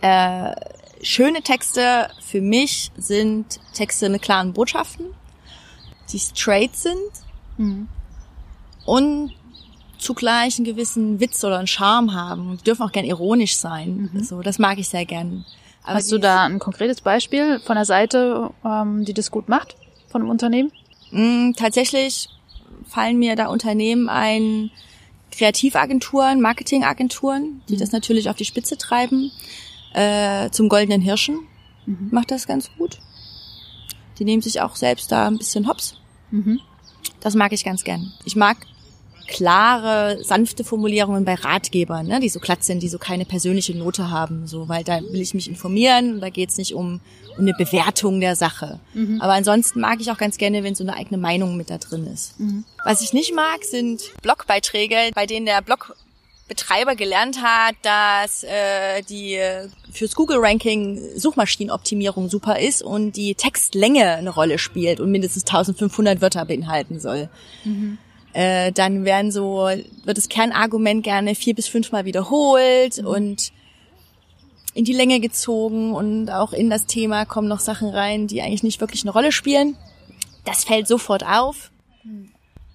Äh, 0.00 0.54
schöne 1.02 1.42
Texte 1.42 2.08
für 2.22 2.40
mich 2.40 2.90
sind 2.96 3.60
Texte 3.74 4.08
mit 4.08 4.22
klaren 4.22 4.54
Botschaften, 4.54 5.06
die 6.10 6.18
straight 6.18 6.74
sind 6.74 6.96
mhm. 7.58 7.88
und 8.86 9.34
zugleich 9.98 10.56
einen 10.56 10.64
gewissen 10.64 11.20
Witz 11.20 11.44
oder 11.44 11.58
einen 11.58 11.66
Charme 11.66 12.14
haben. 12.14 12.56
Die 12.56 12.64
dürfen 12.64 12.82
auch 12.82 12.92
gern 12.92 13.04
ironisch 13.04 13.56
sein. 13.56 14.10
Mhm. 14.12 14.24
So, 14.24 14.40
das 14.40 14.58
mag 14.58 14.78
ich 14.78 14.88
sehr 14.88 15.04
gern. 15.04 15.44
Aber 15.84 15.96
Hast 15.96 16.10
du 16.10 16.18
da 16.18 16.44
ein 16.44 16.58
konkretes 16.58 17.02
Beispiel 17.02 17.60
von 17.60 17.76
der 17.76 17.84
Seite, 17.84 18.50
ähm, 18.64 19.04
die 19.04 19.12
das 19.12 19.30
gut 19.30 19.48
macht, 19.48 19.76
von 20.08 20.22
einem 20.22 20.30
Unternehmen? 20.30 20.72
Mm, 21.10 21.52
tatsächlich 21.52 22.28
fallen 22.84 23.18
mir 23.18 23.36
da 23.36 23.46
Unternehmen 23.46 24.08
ein, 24.08 24.70
Kreativagenturen, 25.32 26.40
Marketingagenturen, 26.40 27.62
die 27.68 27.74
mhm. 27.74 27.78
das 27.78 27.92
natürlich 27.92 28.28
auf 28.28 28.36
die 28.36 28.44
Spitze 28.44 28.76
treiben. 28.76 29.32
Äh, 29.94 30.50
zum 30.50 30.68
Goldenen 30.68 31.00
Hirschen 31.00 31.40
mhm. 31.86 32.08
macht 32.10 32.30
das 32.30 32.46
ganz 32.46 32.70
gut. 32.78 32.98
Die 34.18 34.24
nehmen 34.24 34.42
sich 34.42 34.60
auch 34.60 34.76
selbst 34.76 35.10
da 35.10 35.26
ein 35.26 35.38
bisschen 35.38 35.68
hops. 35.68 35.98
Mhm. 36.30 36.60
Das 37.20 37.34
mag 37.34 37.52
ich 37.52 37.64
ganz 37.64 37.82
gern. 37.84 38.12
Ich 38.24 38.36
mag 38.36 38.58
klare, 39.32 40.22
sanfte 40.22 40.62
Formulierungen 40.62 41.24
bei 41.24 41.34
Ratgebern, 41.34 42.06
ne, 42.06 42.20
die 42.20 42.28
so 42.28 42.38
glatt 42.38 42.62
sind, 42.62 42.82
die 42.82 42.88
so 42.90 42.98
keine 42.98 43.24
persönliche 43.24 43.74
Note 43.74 44.10
haben, 44.10 44.46
so, 44.46 44.68
weil 44.68 44.84
da 44.84 45.00
will 45.00 45.22
ich 45.22 45.32
mich 45.32 45.48
informieren 45.48 46.14
und 46.14 46.20
da 46.20 46.28
geht's 46.28 46.58
nicht 46.58 46.74
um, 46.74 47.00
um 47.38 47.38
eine 47.38 47.54
Bewertung 47.54 48.20
der 48.20 48.36
Sache. 48.36 48.78
Mhm. 48.92 49.22
Aber 49.22 49.32
ansonsten 49.32 49.80
mag 49.80 50.02
ich 50.02 50.10
auch 50.10 50.18
ganz 50.18 50.36
gerne, 50.36 50.62
wenn 50.64 50.74
so 50.74 50.84
eine 50.84 50.94
eigene 50.94 51.16
Meinung 51.16 51.56
mit 51.56 51.70
da 51.70 51.78
drin 51.78 52.06
ist. 52.06 52.38
Mhm. 52.38 52.64
Was 52.84 53.00
ich 53.00 53.14
nicht 53.14 53.34
mag, 53.34 53.64
sind 53.64 54.02
Blogbeiträge, 54.20 54.96
bei 55.14 55.24
denen 55.24 55.46
der 55.46 55.62
Blog 55.62 55.96
Betreiber 56.48 56.94
gelernt 56.94 57.40
hat, 57.42 57.76
dass 57.80 58.44
äh, 58.44 59.00
die 59.08 59.38
fürs 59.90 60.14
Google-Ranking 60.14 61.00
Suchmaschinenoptimierung 61.16 62.28
super 62.28 62.58
ist 62.58 62.82
und 62.82 63.12
die 63.12 63.34
Textlänge 63.34 64.16
eine 64.16 64.28
Rolle 64.28 64.58
spielt 64.58 65.00
und 65.00 65.10
mindestens 65.10 65.46
1500 65.46 66.20
Wörter 66.20 66.44
beinhalten 66.44 67.00
soll. 67.00 67.30
Mhm 67.64 67.96
äh, 68.32 68.72
dann 68.72 69.04
werden 69.04 69.30
so, 69.30 69.68
wird 70.04 70.16
das 70.16 70.28
Kernargument 70.28 71.04
gerne 71.04 71.34
vier 71.34 71.54
bis 71.54 71.68
fünfmal 71.68 72.04
wiederholt 72.04 72.98
mhm. 72.98 73.06
und 73.06 73.52
in 74.74 74.84
die 74.84 74.94
Länge 74.94 75.20
gezogen 75.20 75.92
und 75.92 76.30
auch 76.30 76.52
in 76.52 76.70
das 76.70 76.86
Thema 76.86 77.26
kommen 77.26 77.48
noch 77.48 77.60
Sachen 77.60 77.88
rein, 77.90 78.26
die 78.26 78.40
eigentlich 78.40 78.62
nicht 78.62 78.80
wirklich 78.80 79.02
eine 79.02 79.12
Rolle 79.12 79.32
spielen. 79.32 79.76
Das 80.44 80.64
fällt 80.64 80.88
sofort 80.88 81.24
auf. 81.26 81.70
Mhm. 82.04 82.30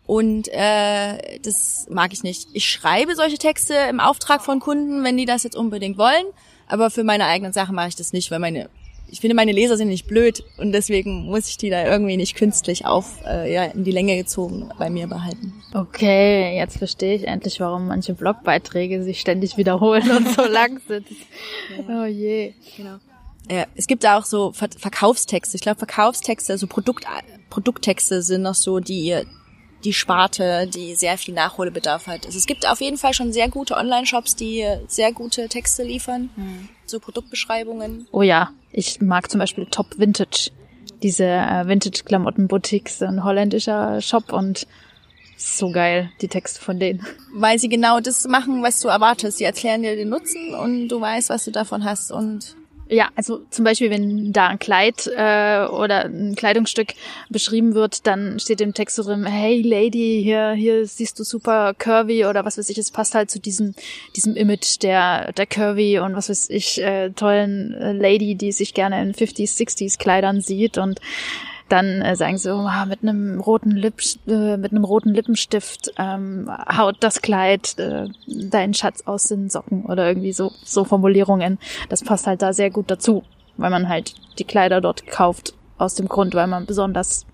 Und 0.06 0.48
äh, 0.50 1.40
das 1.40 1.88
mag 1.90 2.14
ich 2.14 2.24
nicht. 2.24 2.48
Ich 2.54 2.70
schreibe 2.70 3.16
solche 3.16 3.38
Texte 3.38 3.74
im 3.90 4.00
Auftrag 4.00 4.42
von 4.42 4.60
Kunden, 4.60 5.04
wenn 5.04 5.18
die 5.18 5.26
das 5.26 5.44
jetzt 5.44 5.58
unbedingt 5.58 5.98
wollen. 5.98 6.26
Aber 6.68 6.90
für 6.90 7.04
meine 7.04 7.26
eigenen 7.26 7.52
Sachen 7.52 7.76
mache 7.76 7.90
ich 7.90 7.96
das 7.96 8.14
nicht, 8.14 8.32
weil 8.32 8.40
meine 8.40 8.70
ich 9.10 9.22
finde, 9.22 9.36
meine 9.36 9.52
Leser 9.52 9.78
sind 9.78 9.88
nicht 9.88 10.08
blöd 10.08 10.44
und 10.58 10.72
deswegen 10.72 11.26
muss 11.26 11.48
ich 11.50 11.58
die 11.58 11.70
da 11.70 11.86
irgendwie 11.86 12.18
nicht 12.18 12.36
künstlich 12.36 12.86
auf, 12.86 13.24
äh, 13.26 13.52
ja, 13.52 13.64
in 13.66 13.84
die 13.84 13.92
Länge 13.92 14.18
gezogen 14.18 14.70
bei 14.78 14.90
mir 14.90 15.08
behalten. 15.08 15.54
Okay, 15.74 16.58
jetzt 16.58 16.78
verstehe 16.78 17.16
ich 17.16 17.28
endlich, 17.28 17.60
warum 17.60 17.88
manche 17.88 18.14
Blogbeiträge 18.14 19.04
sich 19.04 19.20
ständig 19.22 19.58
wiederholen 19.58 20.10
und 20.12 20.28
so 20.36 20.44
lang 20.44 20.82
sind. 20.88 21.08
Ja. 21.88 22.04
Oh 22.04 22.06
je. 22.06 22.54
Genau. 22.76 22.98
Ja, 23.50 23.66
es 23.76 23.88
gibt 23.88 24.04
da 24.04 24.18
auch 24.18 24.26
so 24.26 24.52
Ver 24.52 24.70
Verkaufstexte. 24.78 25.56
Ich 25.56 25.62
glaube, 25.62 25.78
Verkaufstexte, 25.78 26.54
also 26.54 26.68
Produkt, 26.68 27.06
Produkttexte 27.50 28.22
sind 28.22 28.42
noch 28.42 28.56
so 28.56 28.80
die, 28.80 29.16
die 29.84 29.94
Sparte, 29.94 30.68
die 30.68 30.96
sehr 30.96 31.18
viel 31.18 31.34
Nachholbedarf 31.34 32.08
hat. 32.08 32.26
Also 32.26 32.38
es 32.38 32.46
gibt 32.46 32.68
auf 32.68 32.82
jeden 32.82 32.98
Fall 32.98 33.14
schon 33.14 33.32
sehr 33.32 33.50
gute 33.50 33.76
Online-Shops, 33.76 34.36
die 34.36 34.66
sehr 34.88 35.12
gute 35.12 35.48
Texte 35.48 35.84
liefern, 35.84 36.30
mhm. 36.36 36.70
so 36.86 37.00
Produktbeschreibungen. 37.00 38.08
Oh 38.12 38.24
ja, 38.24 38.52
ich 38.72 39.02
mag 39.02 39.30
zum 39.30 39.40
Beispiel 39.40 39.68
Top 39.68 39.98
Vintage, 39.98 40.52
diese 41.04 41.26
äh, 41.26 41.68
Vintage-Klamotten-Boutiques, 41.68 43.02
ein 43.04 43.24
holländischer 43.24 44.02
Shop 44.02 44.34
und 44.34 44.68
so 45.38 45.72
geil, 45.72 46.10
die 46.22 46.28
Texte 46.28 46.60
von 46.60 46.80
denen. 46.80 47.06
Weil 47.34 47.60
sie 47.60 47.70
genau 47.70 48.00
das 48.00 48.28
machen, 48.28 48.64
was 48.64 48.80
du 48.80 48.88
erwartest. 48.88 49.38
Sie 49.38 49.44
erklären 49.44 49.84
dir 49.84 49.96
den 49.96 50.10
Nutzen 50.10 50.56
und 50.56 50.88
du 50.88 51.00
weißt, 51.00 51.30
was 51.30 51.46
du 51.46 51.52
davon 51.52 51.86
hast 51.86 52.12
und 52.12 52.57
ja, 52.90 53.10
also 53.16 53.42
zum 53.50 53.66
Beispiel, 53.66 53.90
wenn 53.90 54.32
da 54.32 54.48
ein 54.48 54.60
Kleid 54.60 55.08
äh, 55.08 55.66
oder 55.66 56.06
ein 56.06 56.36
Kleidungsstück 56.36 56.94
beschrieben 57.30 57.74
wird, 57.74 58.08
dann 58.08 58.40
steht 58.40 58.62
im 58.62 58.74
Text 58.74 58.96
so 58.96 59.04
drin, 59.04 59.26
hey 59.26 59.62
Lady, 59.62 60.22
hier, 60.24 60.52
hier 60.52 60.86
siehst 60.86 61.20
du 61.20 61.24
super 61.24 61.74
curvy 61.74 62.26
oder 62.26 62.46
was 62.46 62.58
weiß 62.58 62.70
ich, 62.70 62.78
es 62.78 62.92
passt 62.92 63.16
halt 63.16 63.30
zu 63.30 63.40
diesem, 63.40 63.76
diesem 64.16 64.36
Image 64.36 64.82
der, 64.82 65.32
der 65.34 65.46
curvy 65.46 66.00
und 66.00 66.16
was 66.16 66.30
weiß 66.30 66.50
ich, 66.50 66.82
äh, 66.82 67.10
tollen 67.12 67.74
äh, 67.74 67.94
Lady, 67.94 68.36
die 68.36 68.52
sich 68.52 68.74
gerne 68.74 69.02
in 69.02 69.14
50s, 69.14 69.58
60s 69.58 69.98
Kleidern 69.98 70.42
sieht. 70.42 70.78
Und 70.78 71.00
dann 71.70 72.02
äh, 72.02 72.16
sagen 72.16 72.38
sie, 72.38 72.54
oh, 72.54 72.70
mit 72.88 73.02
einem 73.02 73.40
roten 73.40 73.72
Lip, 73.72 74.02
äh, 74.28 74.58
mit 74.58 74.72
einem 74.72 74.84
roten 74.84 75.14
Lippenstift 75.14 75.92
ähm, 75.98 76.50
haut 76.76 76.98
das 77.02 77.22
Kleid 77.22 77.78
äh, 77.80 78.08
deinen 78.28 78.74
Schatz 78.74 79.04
aus 79.06 79.24
den 79.24 79.50
Socken 79.50 79.86
oder 79.86 80.08
irgendwie 80.08 80.34
so 80.34 80.52
so 80.64 80.84
Formulierungen. 80.84 81.60
Das 81.90 82.04
passt 82.04 82.28
halt 82.28 82.42
da 82.42 82.54
sehr 82.54 82.70
gut 82.70 82.90
dazu, 82.90 83.24
weil 83.58 83.70
man 83.70 83.90
halt 83.90 84.16
die 84.40 84.46
Kleider 84.46 84.82
dort 84.82 85.08
kauft 85.08 85.54
aus 85.78 85.96
dem 85.96 86.08
Grund, 86.08 86.34
weil 86.36 86.48
man 86.48 86.66
besonders 86.66 87.26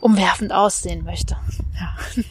umwerfend 0.00 0.52
aussehen 0.52 1.04
möchte. 1.04 1.36
Ja. 1.74 2.22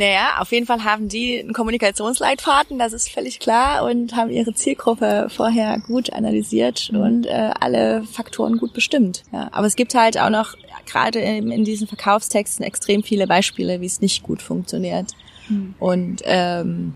Naja, 0.00 0.38
auf 0.38 0.50
jeden 0.50 0.64
Fall 0.64 0.82
haben 0.82 1.10
die 1.10 1.38
einen 1.38 1.52
Kommunikationsleitfaden, 1.52 2.78
das 2.78 2.94
ist 2.94 3.10
völlig 3.10 3.38
klar, 3.38 3.84
und 3.84 4.16
haben 4.16 4.30
ihre 4.30 4.54
Zielgruppe 4.54 5.26
vorher 5.28 5.78
gut 5.78 6.14
analysiert 6.14 6.88
mhm. 6.90 7.00
und 7.00 7.26
äh, 7.26 7.50
alle 7.60 8.04
Faktoren 8.04 8.56
gut 8.56 8.72
bestimmt. 8.72 9.24
Ja, 9.30 9.50
aber 9.52 9.66
es 9.66 9.76
gibt 9.76 9.94
halt 9.94 10.18
auch 10.18 10.30
noch 10.30 10.54
gerade 10.86 11.18
in, 11.18 11.52
in 11.52 11.64
diesen 11.64 11.86
Verkaufstexten 11.86 12.64
extrem 12.64 13.02
viele 13.02 13.26
Beispiele, 13.26 13.82
wie 13.82 13.86
es 13.86 14.00
nicht 14.00 14.22
gut 14.22 14.40
funktioniert. 14.40 15.12
Mhm. 15.50 15.74
Und 15.78 16.22
ähm, 16.24 16.94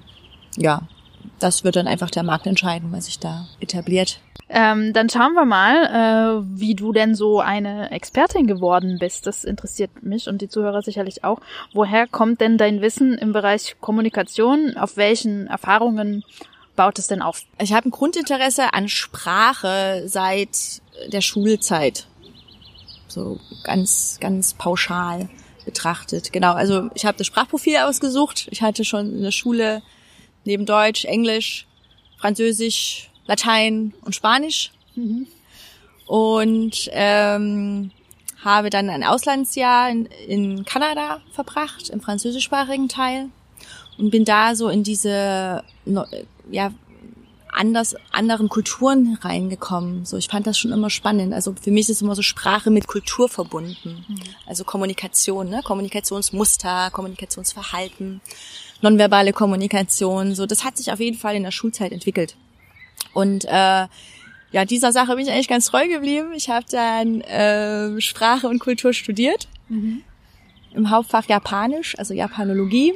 ja, 0.57 0.89
das 1.41 1.63
wird 1.63 1.77
dann 1.77 1.87
einfach 1.87 2.09
der 2.09 2.23
Markt 2.23 2.47
entscheiden, 2.47 2.91
was 2.91 3.05
sich 3.05 3.19
da 3.19 3.49
etabliert. 3.61 4.21
Ähm, 4.57 4.93
dann 4.93 5.09
schauen 5.09 5.33
wir 5.33 5.45
mal, 5.45 6.45
äh, 6.45 6.47
wie 6.47 6.77
du 6.77 6.93
denn 6.93 7.17
so 7.17 7.41
eine 7.41 7.91
Expertin 7.91 8.47
geworden 8.47 8.99
bist. 9.01 9.27
Das 9.27 9.43
interessiert 9.43 10.05
mich 10.05 10.29
und 10.29 10.43
die 10.43 10.49
Zuhörer 10.49 10.81
sicherlich 10.81 11.25
auch. 11.25 11.41
Woher 11.73 12.07
kommt 12.07 12.41
denn 12.41 12.57
dein 12.57 12.81
Wissen 12.81 13.19
im 13.19 13.33
Bereich 13.33 13.75
Kommunikation? 13.81 14.77
Auf 14.77 14.97
welchen 14.97 15.49
Erfahrungen 15.49 16.23
baut 16.77 17.01
es 17.01 17.09
denn 17.09 17.21
auf? 17.21 17.43
Ich 17.61 17.73
habe 17.73 17.89
ein 17.89 17.91
Grundinteresse 17.91 18.73
an 18.73 18.89
Sprache 18.89 20.05
seit 20.07 20.83
der 21.09 21.21
Schulzeit. 21.21 22.07
So 23.09 23.41
ganz, 23.65 24.19
ganz 24.21 24.55
pauschal 24.55 25.29
betrachtet. 25.65 26.33
Genau, 26.33 26.53
also 26.53 26.91
ich 26.95 27.07
habe 27.07 27.19
das 27.19 27.27
Sprachprofil 27.27 27.79
ausgesucht. 27.79 28.47
Ich 28.53 28.63
hatte 28.63 28.85
schon 28.85 29.17
in 29.17 29.23
der 29.23 29.33
Schule 29.33 29.83
neben 30.45 30.65
Deutsch, 30.65 31.07
Englisch, 31.07 31.67
Französisch, 32.19 33.11
Latein 33.27 33.93
und 34.03 34.15
Spanisch. 34.15 34.73
Mhm. 34.95 35.27
Und 36.07 36.91
ähm, 36.93 37.91
habe 38.45 38.71
dann 38.71 38.91
ein 38.91 39.05
Auslandsjahr 39.05 39.91
in, 39.91 40.07
in 40.29 40.65
Kanada 40.65 41.23
verbracht, 41.33 41.89
im 41.89 42.01
französischsprachigen 42.01 42.89
Teil. 42.89 43.31
Und 43.97 44.11
bin 44.11 44.25
da 44.25 44.55
so 44.55 44.69
in 44.69 44.83
diese 44.83 45.63
ja, 46.51 46.73
anders, 47.55 47.95
anderen 48.13 48.49
Kulturen 48.49 49.19
reingekommen. 49.21 50.05
So, 50.05 50.17
ich 50.17 50.29
fand 50.29 50.47
das 50.47 50.59
schon 50.59 50.73
immer 50.73 50.91
spannend. 50.91 51.33
Also 51.33 51.55
für 51.61 51.71
mich 51.71 51.89
ist 51.89 52.03
immer 52.03 52.15
so 52.15 52.23
Sprache 52.23 52.71
mit 52.71 52.87
Kultur 52.87 53.29
verbunden. 53.29 54.05
Mhm. 54.09 54.21
Also 54.47 54.65
Kommunikation, 54.65 55.49
ne? 55.49 55.61
Kommunikationsmuster, 55.63 56.91
Kommunikationsverhalten, 56.91 58.21
nonverbale 58.83 59.33
Kommunikation. 59.33 60.35
So, 60.35 60.47
das 60.47 60.65
hat 60.65 60.77
sich 60.77 60.93
auf 60.93 61.01
jeden 61.01 61.17
Fall 61.17 61.37
in 61.37 61.45
der 61.45 61.53
Schulzeit 61.53 61.93
entwickelt. 61.93 62.37
Und 63.13 63.45
äh, 63.45 63.87
ja, 64.55 64.65
dieser 64.65 64.93
Sache 64.93 65.17
bin 65.17 65.27
ich 65.27 65.33
eigentlich 65.33 65.49
ganz 65.49 65.67
treu 65.67 65.89
geblieben. 65.89 66.33
Ich 66.35 66.49
habe 66.49 66.67
dann 66.71 67.21
äh, 67.23 68.01
Sprache 68.01 68.49
und 68.49 68.61
Kultur 68.61 68.93
studiert. 68.93 69.49
Mhm. 69.69 70.03
Im 70.75 70.91
Hauptfach 70.91 71.27
Japanisch, 71.27 71.99
also 71.99 72.15
Japanologie, 72.15 72.93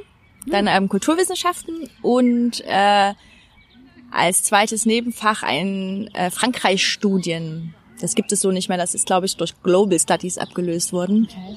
mhm. 0.46 0.50
dann 0.50 0.66
ähm, 0.66 0.88
Kulturwissenschaften 0.88 1.88
und 2.02 2.60
äh, 2.66 3.14
als 4.10 4.42
zweites 4.42 4.86
Nebenfach 4.86 5.42
ein 5.42 6.08
äh, 6.14 6.30
Frankreich-Studien. 6.30 7.74
Das 8.00 8.14
gibt 8.14 8.32
es 8.32 8.40
so 8.40 8.52
nicht 8.52 8.68
mehr. 8.68 8.78
Das 8.78 8.94
ist, 8.94 9.06
glaube 9.06 9.26
ich, 9.26 9.36
durch 9.36 9.60
Global 9.62 9.98
Studies 9.98 10.38
abgelöst 10.38 10.92
worden. 10.92 11.28
Okay. 11.30 11.56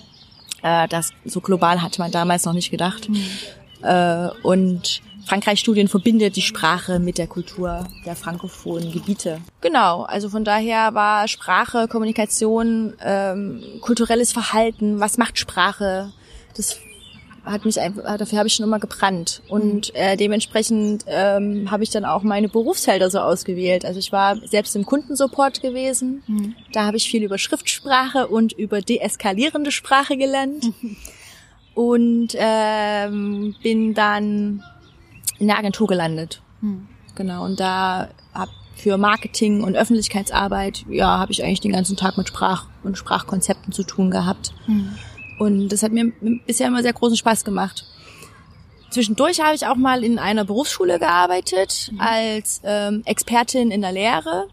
Äh, 0.64 0.88
das 0.88 1.12
so 1.26 1.42
global 1.42 1.82
hatte 1.82 2.02
man 2.02 2.12
damals 2.12 2.46
noch 2.46 2.54
nicht 2.54 2.72
gedacht. 2.72 3.10
Mhm. 3.10 3.24
Äh, 3.84 4.30
und 4.44 5.02
Frankreich-Studien 5.26 5.88
verbindet 5.88 6.36
die 6.36 6.42
Sprache 6.42 7.00
mit 7.00 7.18
der 7.18 7.28
Kultur 7.28 7.88
der 8.06 8.16
frankophonen 8.16 8.92
Gebiete. 8.92 9.40
Genau, 9.62 10.04
also 10.04 10.30
von 10.30 10.44
daher 10.44 10.94
war 10.94 11.28
Sprache, 11.28 11.88
Kommunikation, 11.88 12.94
ähm, 13.04 13.62
kulturelles 13.82 14.32
Verhalten, 14.32 15.00
was 15.00 15.18
macht 15.18 15.38
Sprache, 15.38 16.12
das 16.56 16.78
hat 17.46 17.66
mich 17.66 17.80
einfach, 17.80 18.18
dafür 18.18 18.38
habe 18.38 18.48
ich 18.48 18.54
schon 18.54 18.66
immer 18.66 18.80
gebrannt. 18.80 19.42
Und 19.48 19.94
äh, 19.96 20.16
dementsprechend 20.16 21.06
ähm, 21.08 21.72
habe 21.72 21.84
ich 21.84 21.90
dann 21.90 22.06
auch 22.06 22.24
meine 22.24 22.50
Berufsfelder 22.50 23.10
so 23.10 23.20
ausgewählt. 23.20 23.84
Also 23.84 24.00
ich 24.00 24.12
war 24.12 24.38
selbst 24.48 24.76
im 24.76 24.86
Kundensupport 24.86 25.62
gewesen. 25.62 26.24
Mhm. 26.28 26.56
Da 26.72 26.86
habe 26.86 26.98
ich 26.98 27.10
viel 27.10 27.24
über 27.24 27.38
Schriftsprache 27.38 28.28
und 28.28 28.54
über 28.54 28.82
deeskalierende 28.82 29.72
Sprache 29.72 30.18
gelernt. 30.18 30.66
Mhm. 30.82 30.98
Und 31.74 32.36
ähm, 32.38 33.56
bin 33.64 33.94
dann 33.94 34.62
in 35.42 35.48
der 35.48 35.58
Agentur 35.58 35.88
gelandet. 35.88 36.42
Mhm. 36.62 36.88
Genau. 37.16 37.44
Und 37.44 37.60
da 37.60 38.10
hab 38.34 38.50
für 38.76 38.98
Marketing 38.98 39.64
und 39.64 39.76
Öffentlichkeitsarbeit, 39.76 40.86
ja, 40.88 41.18
habe 41.18 41.32
ich 41.32 41.44
eigentlich 41.44 41.62
den 41.62 41.72
ganzen 41.72 41.98
Tag 41.98 42.16
mit 42.18 42.28
Sprach 42.28 42.68
und 42.84 42.98
Sprachkonzepten 42.98 43.74
zu 43.74 43.84
tun 43.84 44.12
gehabt. 44.12 44.54
Mhm. 44.68 44.96
Und 45.40 45.70
das 45.70 45.82
hat 45.82 45.92
mir 45.92 46.12
bisher 46.46 46.68
immer 46.68 46.84
sehr 46.84 46.94
großen 46.94 47.18
Spaß 47.18 47.44
gemacht. 47.44 47.86
Zwischendurch 48.92 49.42
habe 49.42 49.56
ich 49.56 49.66
auch 49.66 49.76
mal 49.76 50.04
in 50.04 50.20
einer 50.20 50.46
Berufsschule 50.46 51.00
gearbeitet 51.00 51.90
mhm. 51.92 52.00
als 52.00 52.62
ähm, 52.64 53.02
Expertin 53.06 53.72
in 53.72 53.82
der 53.82 53.94
Lehre 53.94 54.48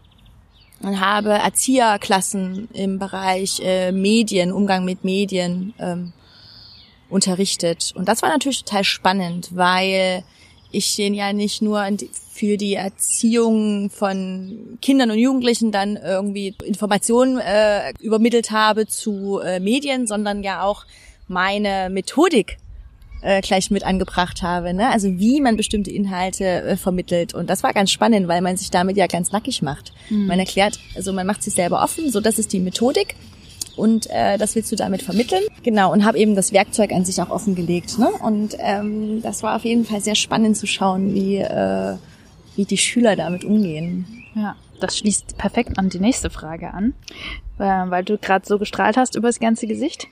und 0.81 0.99
habe 0.99 1.29
Erzieherklassen 1.29 2.67
im 2.73 2.97
Bereich 2.97 3.61
äh, 3.63 3.91
Medien, 3.91 4.51
Umgang 4.51 4.85
mit 4.85 5.03
Medien 5.03 5.75
ähm, 5.77 6.13
unterrichtet. 7.09 7.93
Und 7.95 8.07
das 8.07 8.23
war 8.23 8.29
natürlich 8.29 8.63
total 8.63 8.83
spannend, 8.83 9.49
weil 9.53 10.23
ich 10.71 10.95
den 10.95 11.13
ja 11.13 11.33
nicht 11.33 11.61
nur 11.61 11.85
für 12.31 12.57
die 12.57 12.75
Erziehung 12.75 13.89
von 13.89 14.77
Kindern 14.81 15.11
und 15.11 15.17
Jugendlichen 15.17 15.71
dann 15.71 15.97
irgendwie 15.97 16.55
Informationen 16.63 17.39
äh, 17.39 17.91
übermittelt 17.99 18.51
habe 18.51 18.87
zu 18.87 19.39
äh, 19.39 19.59
Medien, 19.59 20.07
sondern 20.07 20.43
ja 20.43 20.63
auch 20.63 20.85
meine 21.27 21.89
Methodik 21.89 22.57
äh, 23.21 23.41
gleich 23.41 23.71
mit 23.71 23.83
angebracht 23.83 24.41
habe, 24.41 24.73
ne? 24.73 24.89
Also 24.89 25.19
wie 25.19 25.41
man 25.41 25.57
bestimmte 25.57 25.91
Inhalte 25.91 26.45
äh, 26.45 26.77
vermittelt 26.77 27.33
und 27.33 27.49
das 27.49 27.63
war 27.63 27.73
ganz 27.73 27.91
spannend, 27.91 28.27
weil 28.27 28.41
man 28.41 28.55
sich 28.55 28.71
damit 28.71 28.95
ja 28.97 29.07
ganz 29.07 29.31
nackig 29.31 29.61
macht. 29.61 29.91
Mhm. 30.09 30.27
Man 30.27 30.39
erklärt, 30.39 30.79
also 30.95 31.11
man 31.11 31.27
macht 31.27 31.43
sich 31.43 31.53
selber 31.53 31.83
offen, 31.83 32.11
so 32.11 32.21
das 32.21 32.39
ist 32.39 32.53
die 32.53 32.59
Methodik 32.59 33.15
und 33.75 34.09
äh, 34.09 34.37
das 34.37 34.55
willst 34.55 34.71
du 34.71 34.75
damit 34.75 35.01
vermitteln. 35.01 35.43
Genau, 35.63 35.91
und 35.91 36.05
habe 36.05 36.17
eben 36.17 36.35
das 36.35 36.53
Werkzeug 36.53 36.91
an 36.91 37.05
sich 37.05 37.21
auch 37.21 37.29
offengelegt. 37.29 37.97
Ne? 37.97 38.09
Und 38.09 38.55
ähm, 38.59 39.21
das 39.21 39.43
war 39.43 39.55
auf 39.55 39.65
jeden 39.65 39.85
Fall 39.85 40.01
sehr 40.01 40.15
spannend 40.15 40.57
zu 40.57 40.67
schauen, 40.67 41.13
wie, 41.13 41.37
äh, 41.37 41.95
wie 42.55 42.65
die 42.65 42.77
Schüler 42.77 43.15
damit 43.15 43.43
umgehen. 43.43 44.05
Ja, 44.35 44.55
das 44.79 44.97
schließt 44.97 45.37
perfekt 45.37 45.77
an 45.77 45.89
die 45.89 45.99
nächste 45.99 46.29
Frage 46.29 46.73
an, 46.73 46.93
äh, 47.57 47.63
weil 47.63 48.03
du 48.03 48.17
gerade 48.17 48.45
so 48.45 48.59
gestrahlt 48.59 48.97
hast 48.97 49.15
über 49.15 49.27
das 49.27 49.39
ganze 49.39 49.67
Gesicht. 49.67 50.07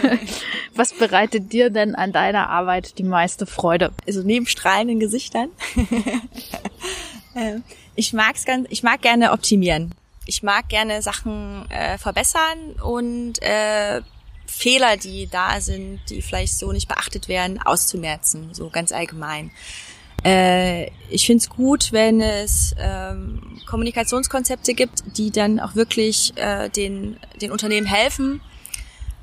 Was 0.74 0.92
bereitet 0.94 1.52
dir 1.52 1.70
denn 1.70 1.94
an 1.94 2.12
deiner 2.12 2.48
Arbeit 2.48 2.98
die 2.98 3.04
meiste 3.04 3.46
Freude? 3.46 3.92
Also 4.06 4.22
neben 4.22 4.46
strahlenden 4.46 5.00
Gesichtern. 5.00 5.48
Äh, 7.34 7.60
ich 7.94 8.12
mag's 8.12 8.44
ganz, 8.44 8.66
ich 8.68 8.82
mag 8.82 9.00
gerne 9.00 9.32
optimieren 9.32 9.94
ich 10.26 10.42
mag 10.42 10.68
gerne 10.68 11.02
Sachen 11.02 11.70
äh, 11.70 11.98
verbessern 11.98 12.72
und 12.82 13.42
äh, 13.42 14.02
Fehler, 14.46 14.96
die 14.96 15.28
da 15.28 15.60
sind, 15.60 16.00
die 16.08 16.22
vielleicht 16.22 16.58
so 16.58 16.72
nicht 16.72 16.88
beachtet 16.88 17.28
werden, 17.28 17.60
auszumerzen, 17.60 18.52
so 18.52 18.70
ganz 18.70 18.92
allgemein. 18.92 19.50
Äh, 20.24 20.90
ich 21.08 21.26
finde 21.26 21.42
es 21.42 21.50
gut, 21.50 21.92
wenn 21.92 22.20
es 22.20 22.74
ähm, 22.78 23.60
Kommunikationskonzepte 23.66 24.74
gibt, 24.74 25.02
die 25.16 25.30
dann 25.30 25.58
auch 25.58 25.74
wirklich 25.74 26.36
äh, 26.36 26.68
den, 26.68 27.18
den 27.40 27.50
Unternehmen 27.50 27.86
helfen, 27.86 28.40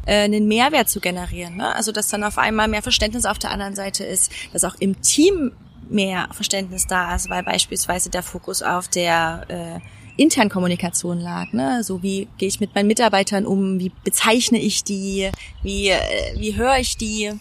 äh, 0.05 0.23
einen 0.23 0.47
Mehrwert 0.47 0.89
zu 0.89 0.99
generieren. 0.99 1.57
Ne? 1.57 1.73
Also 1.73 1.91
dass 1.91 2.09
dann 2.09 2.23
auf 2.23 2.37
einmal 2.37 2.67
mehr 2.67 2.81
Verständnis 2.81 3.25
auf 3.25 3.39
der 3.39 3.51
anderen 3.51 3.75
Seite 3.75 4.03
ist, 4.03 4.31
dass 4.51 4.65
auch 4.65 4.75
im 4.79 5.01
Team 5.01 5.53
mehr 5.89 6.29
Verständnis 6.33 6.85
da 6.85 7.15
ist, 7.15 7.29
weil 7.29 7.43
beispielsweise 7.43 8.09
der 8.09 8.23
Fokus 8.23 8.61
auf 8.61 8.87
der 8.87 9.45
äh, 9.47 9.79
internen 10.19 10.49
Kommunikation 10.49 11.19
lag. 11.19 11.53
Ne? 11.53 11.83
So 11.83 12.03
wie 12.03 12.27
gehe 12.37 12.47
ich 12.47 12.59
mit 12.59 12.75
meinen 12.75 12.87
Mitarbeitern 12.87 13.45
um, 13.45 13.79
wie 13.79 13.91
bezeichne 14.03 14.59
ich 14.59 14.83
die, 14.83 15.29
wie, 15.63 15.89
äh, 15.89 15.99
wie 16.37 16.55
höre 16.55 16.77
ich 16.77 16.97
die. 16.97 17.31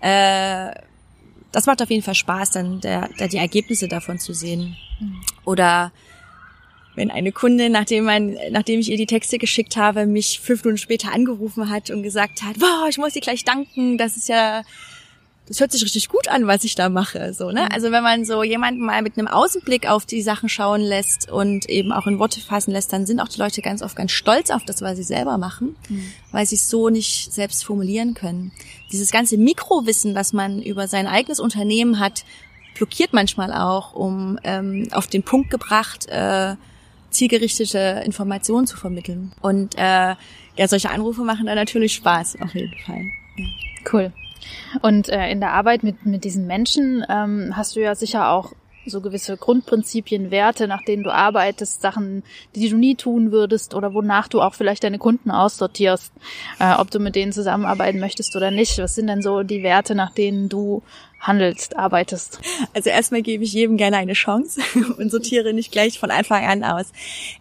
Äh, 0.00 0.72
das 1.50 1.66
macht 1.66 1.82
auf 1.82 1.90
jeden 1.90 2.02
Fall 2.02 2.14
Spaß, 2.14 2.50
dann 2.50 2.80
der, 2.80 3.08
der 3.18 3.28
die 3.28 3.38
Ergebnisse 3.38 3.88
davon 3.88 4.18
zu 4.18 4.34
sehen. 4.34 4.76
Mhm. 5.00 5.20
Oder 5.44 5.92
wenn 6.94 7.10
eine 7.10 7.32
Kundin, 7.32 7.72
nachdem, 7.72 8.04
man, 8.04 8.36
nachdem 8.50 8.80
ich 8.80 8.90
ihr 8.90 8.96
die 8.96 9.06
Texte 9.06 9.38
geschickt 9.38 9.76
habe, 9.76 10.06
mich 10.06 10.40
fünf 10.40 10.64
Minuten 10.64 10.78
später 10.78 11.12
angerufen 11.12 11.70
hat 11.70 11.90
und 11.90 12.02
gesagt 12.02 12.42
hat, 12.42 12.60
wow, 12.60 12.88
ich 12.88 12.98
muss 12.98 13.14
dir 13.14 13.20
gleich 13.20 13.44
danken, 13.44 13.98
das 13.98 14.16
ist 14.16 14.28
ja 14.28 14.62
das 15.46 15.60
hört 15.60 15.72
sich 15.72 15.82
richtig 15.82 16.08
gut 16.08 16.28
an, 16.28 16.46
was 16.46 16.64
ich 16.64 16.74
da 16.74 16.88
mache. 16.88 17.34
So, 17.34 17.50
ne? 17.50 17.62
Mhm. 17.62 17.68
Also 17.72 17.90
wenn 17.90 18.02
man 18.02 18.24
so 18.24 18.42
jemanden 18.42 18.80
mal 18.84 19.02
mit 19.02 19.18
einem 19.18 19.28
Außenblick 19.28 19.88
auf 19.88 20.06
die 20.06 20.22
Sachen 20.22 20.48
schauen 20.48 20.80
lässt 20.80 21.30
und 21.30 21.68
eben 21.68 21.92
auch 21.92 22.06
in 22.06 22.18
Worte 22.18 22.40
fassen 22.40 22.70
lässt, 22.70 22.92
dann 22.92 23.04
sind 23.04 23.20
auch 23.20 23.28
die 23.28 23.40
Leute 23.40 23.60
ganz 23.60 23.82
oft 23.82 23.94
ganz 23.94 24.12
stolz 24.12 24.50
auf 24.50 24.64
das, 24.64 24.80
was 24.80 24.96
sie 24.96 25.02
selber 25.02 25.36
machen, 25.36 25.76
mhm. 25.88 26.12
weil 26.32 26.46
sie 26.46 26.56
es 26.56 26.70
so 26.70 26.88
nicht 26.88 27.32
selbst 27.32 27.64
formulieren 27.64 28.14
können. 28.14 28.52
Dieses 28.90 29.10
ganze 29.10 29.36
Mikrowissen, 29.36 30.14
was 30.14 30.32
man 30.32 30.62
über 30.62 30.88
sein 30.88 31.06
eigenes 31.06 31.40
Unternehmen 31.40 32.00
hat, 32.00 32.24
blockiert 32.74 33.12
manchmal 33.12 33.52
auch, 33.52 33.94
um 33.94 34.38
ähm, 34.44 34.88
auf 34.92 35.06
den 35.06 35.22
Punkt 35.22 35.50
gebracht, 35.50 36.06
äh, 36.08 36.56
zielgerichtete 37.10 38.02
Informationen 38.04 38.66
zu 38.66 38.76
vermitteln. 38.76 39.32
Und 39.40 39.76
äh, 39.76 40.14
ja, 40.56 40.68
solche 40.68 40.90
Anrufe 40.90 41.22
machen 41.22 41.46
da 41.46 41.54
natürlich 41.54 41.94
Spaß, 41.94 42.40
auf 42.40 42.54
jeden 42.54 42.76
Fall. 42.84 43.02
Ja. 43.36 43.44
Cool. 43.92 44.12
Und 44.82 45.08
äh, 45.08 45.30
in 45.30 45.40
der 45.40 45.52
Arbeit 45.52 45.82
mit, 45.82 46.06
mit 46.06 46.24
diesen 46.24 46.46
Menschen 46.46 47.04
ähm, 47.08 47.52
hast 47.56 47.76
du 47.76 47.80
ja 47.80 47.94
sicher 47.94 48.30
auch 48.30 48.52
so 48.86 49.00
gewisse 49.00 49.36
Grundprinzipien, 49.36 50.30
Werte, 50.30 50.68
nach 50.68 50.82
denen 50.84 51.02
du 51.04 51.10
arbeitest, 51.12 51.80
Sachen, 51.80 52.22
die 52.54 52.68
du 52.68 52.76
nie 52.76 52.94
tun 52.94 53.32
würdest 53.32 53.74
oder 53.74 53.94
wonach 53.94 54.28
du 54.28 54.40
auch 54.40 54.54
vielleicht 54.54 54.84
deine 54.84 54.98
Kunden 54.98 55.30
aussortierst, 55.30 56.12
äh, 56.58 56.74
ob 56.74 56.90
du 56.90 56.98
mit 56.98 57.14
denen 57.14 57.32
zusammenarbeiten 57.32 58.00
möchtest 58.00 58.36
oder 58.36 58.50
nicht. 58.50 58.78
Was 58.78 58.94
sind 58.94 59.06
denn 59.06 59.22
so 59.22 59.42
die 59.42 59.62
Werte, 59.62 59.94
nach 59.94 60.12
denen 60.12 60.48
du 60.48 60.82
handelst, 61.20 61.76
arbeitest? 61.76 62.40
Also 62.74 62.90
erstmal 62.90 63.22
gebe 63.22 63.44
ich 63.44 63.52
jedem 63.52 63.76
gerne 63.76 63.96
eine 63.96 64.12
Chance 64.12 64.60
und 64.98 65.10
sortiere 65.10 65.54
nicht 65.54 65.72
gleich 65.72 65.98
von 65.98 66.10
Anfang 66.10 66.44
an 66.44 66.64
aus. 66.64 66.92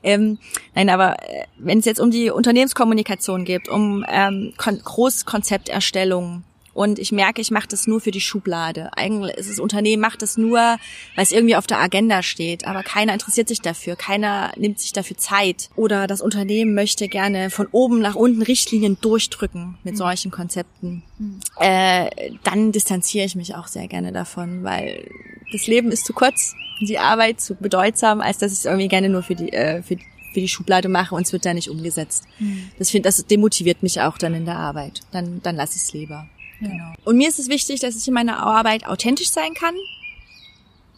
Ähm, 0.02 0.38
nein, 0.76 0.90
aber 0.90 1.22
äh, 1.24 1.46
wenn 1.58 1.80
es 1.80 1.86
jetzt 1.86 2.00
um 2.00 2.12
die 2.12 2.30
Unternehmenskommunikation 2.30 3.46
geht, 3.46 3.68
um 3.70 4.06
ähm, 4.08 4.54
Großkonzepterstellung, 4.58 6.44
und 6.74 6.98
ich 6.98 7.12
merke, 7.12 7.42
ich 7.42 7.52
mache 7.52 7.68
das 7.68 7.88
nur 7.88 8.02
für 8.02 8.12
die 8.12 8.22
Schublade. 8.22 8.90
Eigentlich 8.98 9.36
ist 9.36 9.50
das 9.50 9.60
Unternehmen 9.60 10.02
macht 10.02 10.22
das 10.22 10.38
nur, 10.38 10.58
weil 10.58 11.24
es 11.24 11.32
irgendwie 11.32 11.56
auf 11.56 11.68
der 11.68 11.80
Agenda 11.80 12.24
steht, 12.24 12.66
aber 12.66 12.84
keiner 12.84 13.14
interessiert 13.14 13.48
sich 13.48 13.62
dafür, 13.62 13.96
keiner 13.96 14.52
nimmt 14.58 14.80
sich 14.80 14.92
dafür 14.92 15.18
Zeit. 15.18 15.70
Oder 15.76 16.08
das 16.08 16.22
Unternehmen 16.22 16.74
möchte 16.74 17.08
gerne 17.08 17.50
von 17.50 17.68
oben 17.72 18.00
nach 18.00 18.16
unten 18.16 18.42
Richtlinien 18.42 18.98
durchdrücken 19.00 19.78
mit 19.84 19.94
mhm. 19.94 19.98
solchen 19.98 20.32
Konzepten. 20.32 21.04
Mhm. 21.20 21.40
Äh, 21.60 22.10
dann 22.44 22.72
distanziere 22.72 23.26
ich 23.26 23.36
mich 23.36 23.56
auch 23.56 23.68
sehr 23.68 23.88
gerne 23.88 24.12
davon, 24.12 24.64
weil 24.64 25.08
das 25.52 25.68
Leben 25.68 25.92
ist 25.92 26.06
zu 26.06 26.14
kurz, 26.14 26.56
die 26.82 26.98
Arbeit 26.98 27.40
zu 27.40 27.56
bedeutsam, 27.56 28.20
als 28.20 28.40
dass 28.40 28.52
ich 28.52 28.60
es 28.60 28.66
irgendwie 28.66 28.88
gerne 28.88 29.10
nur 29.10 29.22
für 29.22 29.36
die, 29.36 29.54
äh, 29.54 29.84
für, 29.84 29.98
für 29.98 30.40
die 30.40 30.48
Schublade 30.48 30.90
mache 30.90 31.14
und 31.14 31.28
es 31.28 31.34
wird 31.34 31.46
da 31.46 31.54
nicht 31.54 31.70
umgesetzt. 31.70 32.26
Mhm. 32.40 32.72
Das 32.80 32.90
finde, 32.90 33.08
das 33.08 33.24
demotiviert 33.26 33.84
mich 33.84 34.02
auch 34.02 34.18
dann 34.18 34.34
in 34.34 34.46
der 34.46 34.58
Arbeit. 34.58 35.02
Dann, 35.12 35.42
dann 35.44 35.56
lasse 35.56 35.78
ich 35.78 35.84
es 35.84 35.94
lieber. 35.94 36.28
Genau. 36.70 36.94
Und 37.04 37.18
mir 37.18 37.28
ist 37.28 37.40
es 37.40 37.50
wichtig, 37.50 37.80
dass 37.80 37.96
ich 37.96 38.08
in 38.08 38.14
meiner 38.14 38.40
Arbeit 38.40 38.86
authentisch 38.86 39.30
sein 39.30 39.54
kann. 39.54 39.76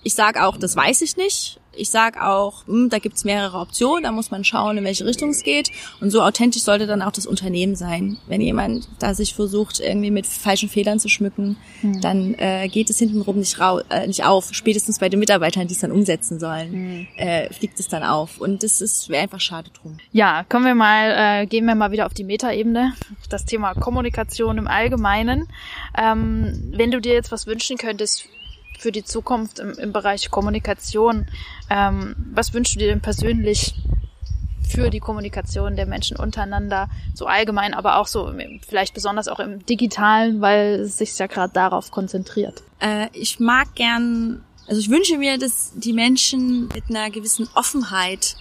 Ich 0.04 0.14
sage 0.14 0.44
auch, 0.46 0.58
das 0.58 0.76
weiß 0.76 1.02
ich 1.02 1.18
nicht. 1.18 1.60
Ich 1.78 1.90
sage 1.90 2.26
auch, 2.26 2.66
hm, 2.68 2.90
da 2.90 3.00
gibt's 3.00 3.24
mehrere 3.24 3.60
Optionen, 3.60 4.04
da 4.04 4.12
muss 4.12 4.32
man 4.32 4.44
schauen, 4.44 4.78
in 4.78 4.84
welche 4.84 5.06
Richtung 5.06 5.30
es 5.30 5.44
geht. 5.44 5.72
Und 6.02 6.12
so 6.12 6.22
authentisch 6.22 6.64
sollte 6.64 6.88
dann 6.88 7.02
auch 7.02 7.12
das 7.12 7.26
Unternehmen 7.26 7.76
sein. 7.76 8.18
Wenn 8.28 8.42
jemand 8.42 8.88
da 9.00 9.14
sich 9.14 9.34
versucht, 9.34 9.80
irgendwie 9.80 10.12
mit 10.12 10.26
falschen 10.26 10.70
Fehlern 10.70 11.00
zu 11.00 11.10
schmücken, 11.10 11.58
mhm. 11.82 12.02
dann 12.02 12.34
äh, 12.36 12.68
geht 12.68 12.90
es 12.90 13.00
hintenrum 13.00 13.38
nicht, 13.38 13.60
rau 13.60 13.80
äh, 13.90 14.08
nicht 14.08 14.24
auf. 14.24 14.50
Spätestens 14.52 15.00
bei 15.00 15.10
den 15.10 15.20
Mitarbeitern, 15.20 15.68
die 15.68 15.74
es 15.74 15.80
dann 15.80 15.92
umsetzen 15.92 16.40
sollen, 16.40 16.72
mhm. 16.72 17.08
äh, 17.18 17.52
fliegt 17.54 17.80
es 17.80 17.88
dann 17.88 18.04
auf. 18.04 18.40
Und 18.40 18.64
das 18.64 18.82
ist 18.82 19.10
wäre 19.10 19.24
einfach 19.24 19.40
schade 19.40 19.70
drum. 19.72 19.98
Ja, 20.12 20.44
kommen 20.48 20.66
wir 20.66 20.76
mal, 20.76 21.42
äh, 21.44 21.46
gehen 21.46 21.66
wir 21.66 21.76
mal 21.76 21.92
wieder 21.92 22.06
auf 22.06 22.14
die 22.14 22.24
Metaebene. 22.24 22.94
Das 23.30 23.46
Thema 23.46 23.74
Kommunikation 23.74 24.58
im 24.58 24.68
Allgemeinen. 24.68 25.48
Ähm, 25.98 26.72
wenn 26.76 26.92
du 26.92 27.00
dir 27.02 27.14
jetzt 27.14 27.32
was 27.32 27.48
wünschen 27.48 27.78
könntest 27.78 28.30
für 28.80 28.92
die 28.92 29.04
Zukunft 29.04 29.60
im, 29.60 29.74
im 29.74 29.94
Bereich 29.94 30.30
Kommunikation. 30.30 31.28
Ähm, 31.70 32.16
was 32.34 32.54
wünschst 32.54 32.76
du 32.76 32.80
dir 32.80 32.88
denn 32.88 33.02
persönlich 33.02 33.76
für 34.68 34.90
die 34.90 35.00
Kommunikation 35.00 35.76
der 35.76 35.86
Menschen 35.86 36.18
untereinander, 36.18 36.90
so 37.14 37.28
allgemein, 37.28 37.74
aber 37.74 37.98
auch 37.98 38.08
so 38.08 38.32
vielleicht 38.68 38.94
besonders 38.94 39.28
auch 39.28 39.40
im 39.40 39.66
digitalen, 39.66 40.42
weil 40.42 40.82
es 40.82 40.98
sich 40.98 41.18
ja 41.18 41.28
gerade 41.28 41.54
darauf 41.54 41.92
konzentriert. 41.92 42.64
Äh, 42.80 43.08
ich 43.14 43.40
mag 43.40 43.76
gern, 43.76 44.44
also 44.68 44.82
ich 44.82 44.90
wünsche 44.90 45.18
mir, 45.18 45.38
dass 45.38 45.72
die 45.76 45.94
Menschen 45.94 46.68
mit 46.70 46.86
einer 46.90 47.10
gewissen 47.10 47.48
Offenheit 47.54 48.36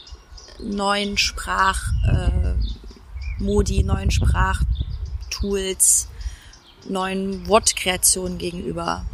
neuen 0.60 1.18
Sprachmodi, 1.18 3.80
äh, 3.80 3.84
neuen 3.84 4.10
Sprachtools, 4.10 6.08
neuen 6.88 7.46
Wortkreationen 7.48 8.38
gegenüber 8.38 9.04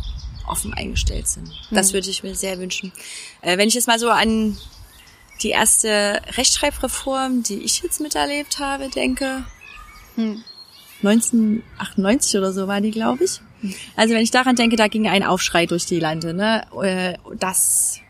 offen 0.50 0.74
eingestellt 0.74 1.28
sind. 1.28 1.50
Das 1.70 1.90
mhm. 1.90 1.94
würde 1.94 2.10
ich 2.10 2.22
mir 2.22 2.34
sehr 2.34 2.58
wünschen. 2.58 2.92
Äh, 3.40 3.58
wenn 3.58 3.68
ich 3.68 3.74
jetzt 3.74 3.86
mal 3.86 3.98
so 3.98 4.10
an 4.10 4.56
die 5.42 5.50
erste 5.50 6.20
Rechtschreibreform, 6.36 7.42
die 7.42 7.58
ich 7.58 7.82
jetzt 7.82 8.00
miterlebt 8.00 8.58
habe, 8.58 8.88
denke, 8.88 9.44
hm. 10.16 10.42
1998 11.02 12.36
oder 12.36 12.52
so 12.52 12.68
war 12.68 12.80
die, 12.80 12.90
glaube 12.90 13.24
ich. 13.24 13.40
Hm. 13.60 13.74
Also 13.96 14.14
wenn 14.14 14.22
ich 14.22 14.30
daran 14.30 14.56
denke, 14.56 14.76
da 14.76 14.88
ging 14.88 15.08
ein 15.08 15.22
Aufschrei 15.22 15.66
durch 15.66 15.86
die 15.86 16.00
Lande, 16.00 16.34
ne? 16.34 16.66
Äh, 16.82 17.14
das 17.38 18.00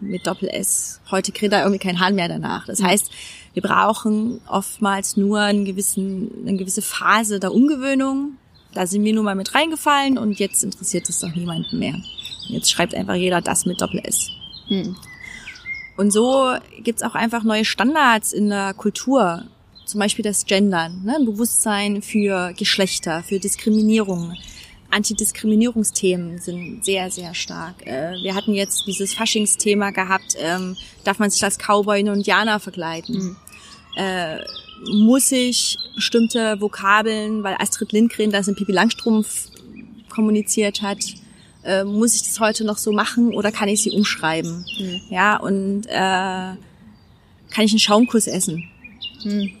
mit 0.00 0.26
Doppel 0.26 0.48
S. 0.48 1.00
Heute 1.10 1.32
kriegt 1.32 1.52
da 1.52 1.60
irgendwie 1.60 1.80
kein 1.80 1.98
Hahn 1.98 2.14
mehr 2.14 2.28
danach. 2.28 2.66
Das 2.66 2.78
hm. 2.80 2.86
heißt, 2.86 3.10
wir 3.54 3.62
brauchen 3.62 4.40
oftmals 4.46 5.16
nur 5.16 5.40
einen 5.40 5.64
gewissen, 5.64 6.30
eine 6.46 6.56
gewisse 6.56 6.82
Phase 6.82 7.40
der 7.40 7.52
Umgewöhnung, 7.52 8.36
da 8.78 8.86
sind 8.86 9.02
wir 9.02 9.12
nun 9.12 9.24
mal 9.24 9.34
mit 9.34 9.56
reingefallen 9.56 10.18
und 10.18 10.38
jetzt 10.38 10.62
interessiert 10.62 11.08
es 11.08 11.18
doch 11.18 11.34
niemanden 11.34 11.80
mehr. 11.80 12.00
Jetzt 12.46 12.70
schreibt 12.70 12.94
einfach 12.94 13.16
jeder 13.16 13.40
das 13.40 13.66
mit 13.66 13.80
Doppel-S. 13.80 14.30
Hm. 14.68 14.94
Und 15.96 16.12
so 16.12 16.54
gibt's 16.84 17.02
auch 17.02 17.16
einfach 17.16 17.42
neue 17.42 17.64
Standards 17.64 18.32
in 18.32 18.50
der 18.50 18.74
Kultur. 18.74 19.42
Zum 19.84 19.98
Beispiel 19.98 20.22
das 20.22 20.46
Gendern, 20.46 21.02
ne? 21.02 21.16
ein 21.16 21.24
Bewusstsein 21.24 22.02
für 22.02 22.52
Geschlechter, 22.52 23.24
für 23.24 23.40
Diskriminierung. 23.40 24.34
Antidiskriminierungsthemen 24.92 26.38
sind 26.38 26.84
sehr, 26.84 27.10
sehr 27.10 27.34
stark. 27.34 27.84
Äh, 27.84 28.12
wir 28.22 28.36
hatten 28.36 28.54
jetzt 28.54 28.86
dieses 28.86 29.12
Faschingsthema 29.12 29.90
gehabt, 29.90 30.36
ähm, 30.38 30.76
darf 31.02 31.18
man 31.18 31.30
sich 31.30 31.42
als 31.42 31.58
Cowboy 31.58 32.00
und 32.02 32.18
Indianer 32.18 32.60
verkleiden? 32.60 33.16
Mhm. 33.16 33.36
Äh, 33.96 34.38
muss 34.86 35.32
ich 35.32 35.76
bestimmte 35.94 36.60
Vokabeln, 36.60 37.42
weil 37.42 37.56
Astrid 37.58 37.92
Lindgren 37.92 38.30
das 38.30 38.48
in 38.48 38.54
Pipi 38.54 38.72
Langstrumpf 38.72 39.48
kommuniziert 40.08 40.82
hat, 40.82 40.98
äh, 41.64 41.84
muss 41.84 42.14
ich 42.14 42.22
das 42.22 42.40
heute 42.40 42.64
noch 42.64 42.78
so 42.78 42.92
machen 42.92 43.34
oder 43.34 43.52
kann 43.52 43.68
ich 43.68 43.82
sie 43.82 43.90
umschreiben? 43.90 44.64
Mhm. 44.78 45.00
Ja, 45.10 45.36
und 45.36 45.86
äh, 45.86 46.56
kann 47.50 47.64
ich 47.64 47.72
einen 47.72 47.78
Schaumkuss 47.78 48.26
essen? 48.26 48.64
Mhm. 49.24 49.50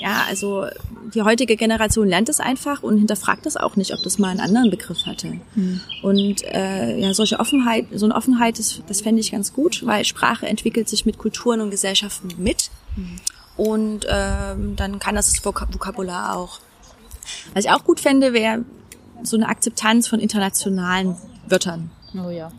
Ja, 0.00 0.24
also 0.28 0.66
die 1.14 1.22
heutige 1.22 1.56
Generation 1.56 2.06
lernt 2.06 2.28
es 2.28 2.40
einfach 2.40 2.82
und 2.82 2.98
hinterfragt 2.98 3.46
es 3.46 3.56
auch 3.56 3.74
nicht, 3.74 3.94
ob 3.94 4.02
das 4.02 4.18
mal 4.18 4.28
einen 4.28 4.40
anderen 4.40 4.70
Begriff 4.70 5.06
hatte. 5.06 5.38
Mhm. 5.54 5.80
Und 6.02 6.44
äh, 6.44 6.98
ja, 6.98 7.14
solche 7.14 7.40
Offenheit, 7.40 7.86
so 7.94 8.04
eine 8.04 8.14
Offenheit, 8.14 8.58
das, 8.58 8.82
das 8.86 9.00
fände 9.00 9.20
ich 9.20 9.32
ganz 9.32 9.54
gut, 9.54 9.84
weil 9.86 10.04
Sprache 10.04 10.46
entwickelt 10.46 10.88
sich 10.88 11.06
mit 11.06 11.16
Kulturen 11.16 11.62
und 11.62 11.70
Gesellschaften 11.70 12.28
mit. 12.36 12.70
Und 13.56 14.06
ähm, 14.08 14.76
dann 14.76 14.98
kann 14.98 15.14
das 15.14 15.44
Vokabular 15.44 16.36
auch. 16.36 16.60
Was 17.54 17.64
ich 17.64 17.70
auch 17.70 17.84
gut 17.84 18.00
fände, 18.00 18.32
wäre 18.32 18.64
so 19.22 19.36
eine 19.36 19.48
Akzeptanz 19.48 20.08
von 20.08 20.20
internationalen 20.20 21.16
Wörtern. 21.48 21.90
Oh 22.14 22.30
ja. 22.30 22.52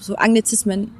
So 0.00 0.16
Anglizismen, 0.16 0.92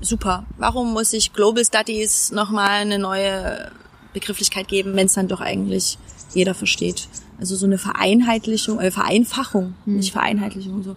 super. 0.00 0.44
Warum 0.58 0.92
muss 0.92 1.12
ich 1.12 1.32
Global 1.32 1.64
Studies 1.64 2.32
nochmal 2.32 2.80
eine 2.80 2.98
neue 2.98 3.70
Begrifflichkeit 4.12 4.68
geben, 4.68 4.94
wenn 4.96 5.06
es 5.06 5.14
dann 5.14 5.28
doch 5.28 5.40
eigentlich 5.40 5.98
jeder 6.34 6.54
versteht? 6.54 7.08
Also 7.38 7.56
so 7.56 7.66
eine 7.66 7.78
Vereinheitlichung, 7.78 8.80
äh, 8.80 8.90
Vereinfachung, 8.90 9.74
hm. 9.84 9.96
nicht 9.96 10.12
Vereinheitlichung 10.12 10.82
so. 10.82 10.96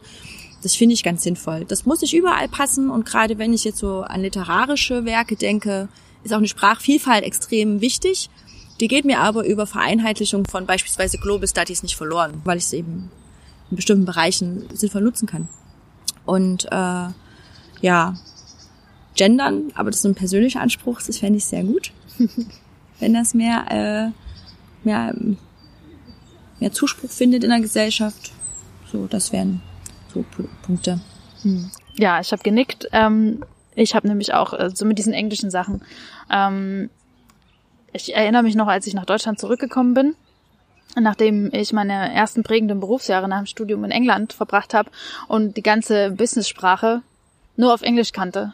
Das 0.64 0.76
finde 0.76 0.94
ich 0.94 1.04
ganz 1.04 1.24
sinnvoll. 1.24 1.66
Das 1.66 1.86
muss 1.86 2.02
nicht 2.02 2.14
überall 2.14 2.48
passen 2.48 2.90
und 2.90 3.06
gerade 3.06 3.38
wenn 3.38 3.54
ich 3.54 3.64
jetzt 3.64 3.80
so 3.80 4.02
an 4.02 4.22
literarische 4.22 5.06
Werke 5.06 5.36
denke, 5.36 5.88
ist 6.24 6.34
auch 6.34 6.38
eine 6.38 6.48
Sprachvielfalt 6.48 7.24
extrem 7.24 7.82
wichtig. 7.82 8.30
Die 8.80 8.88
geht 8.88 9.06
mir 9.06 9.20
aber 9.20 9.46
über 9.46 9.68
Vereinheitlichung 9.68 10.46
von 10.46 10.66
beispielsweise 10.66 11.18
Global 11.18 11.48
Studies 11.48 11.84
nicht 11.84 11.96
verloren, 11.96 12.42
weil 12.44 12.58
ich 12.58 12.66
es 12.66 12.74
eben 12.74 13.12
in 13.70 13.76
bestimmten 13.76 14.06
Bereichen 14.06 14.68
sinnvoll 14.74 15.02
nutzen 15.02 15.28
kann. 15.28 15.48
Und 16.26 16.66
äh, 16.66 17.08
ja, 17.82 18.16
gendern, 19.16 19.72
aber 19.76 19.92
das 19.92 20.00
ist 20.00 20.06
ein 20.06 20.16
persönlicher 20.16 20.62
Anspruch, 20.62 21.02
das 21.02 21.18
fände 21.18 21.38
ich 21.38 21.46
sehr 21.46 21.64
gut, 21.64 21.92
wenn 23.00 23.14
das 23.14 23.34
mehr, 23.34 23.66
äh, 23.70 24.88
mehr, 24.88 25.14
mehr 26.60 26.72
Zuspruch 26.72 27.10
findet 27.10 27.44
in 27.44 27.50
der 27.50 27.60
Gesellschaft. 27.60 28.32
So, 28.92 29.08
das 29.08 29.32
wären 29.32 29.62
so 30.14 30.26
Punkte. 30.64 31.00
Hm. 31.44 31.72
Ja, 31.96 32.20
ich 32.20 32.32
habe 32.32 32.44
genickt. 32.44 32.88
Ähm, 32.92 33.44
ich 33.82 33.96
habe 33.96 34.08
nämlich 34.08 34.34
auch 34.34 34.54
äh, 34.54 34.70
so 34.74 34.86
mit 34.86 34.98
diesen 34.98 35.14
englischen 35.14 35.50
Sachen. 35.50 35.82
Ähm, 36.32 36.90
ich 37.94 38.16
erinnere 38.16 38.44
mich 38.44 38.56
noch, 38.56 38.68
als 38.68 38.88
ich 38.88 38.94
nach 38.94 39.06
Deutschland 39.06 39.40
zurückgekommen 39.40 39.94
bin, 39.94 40.16
nachdem 40.96 41.50
ich 41.54 41.74
meine 41.74 42.14
ersten 42.14 42.44
prägenden 42.44 42.80
Berufsjahre 42.80 43.28
nach 43.28 43.40
dem 43.40 43.48
Studium 43.48 43.84
in 43.84 43.92
England 43.92 44.34
verbracht 44.34 44.74
habe 44.74 44.90
und 45.28 45.58
die 45.58 45.64
ganze 45.64 46.12
Business-Sprache 46.12 47.02
nur 47.58 47.74
auf 47.74 47.82
Englisch 47.82 48.12
kannte 48.14 48.54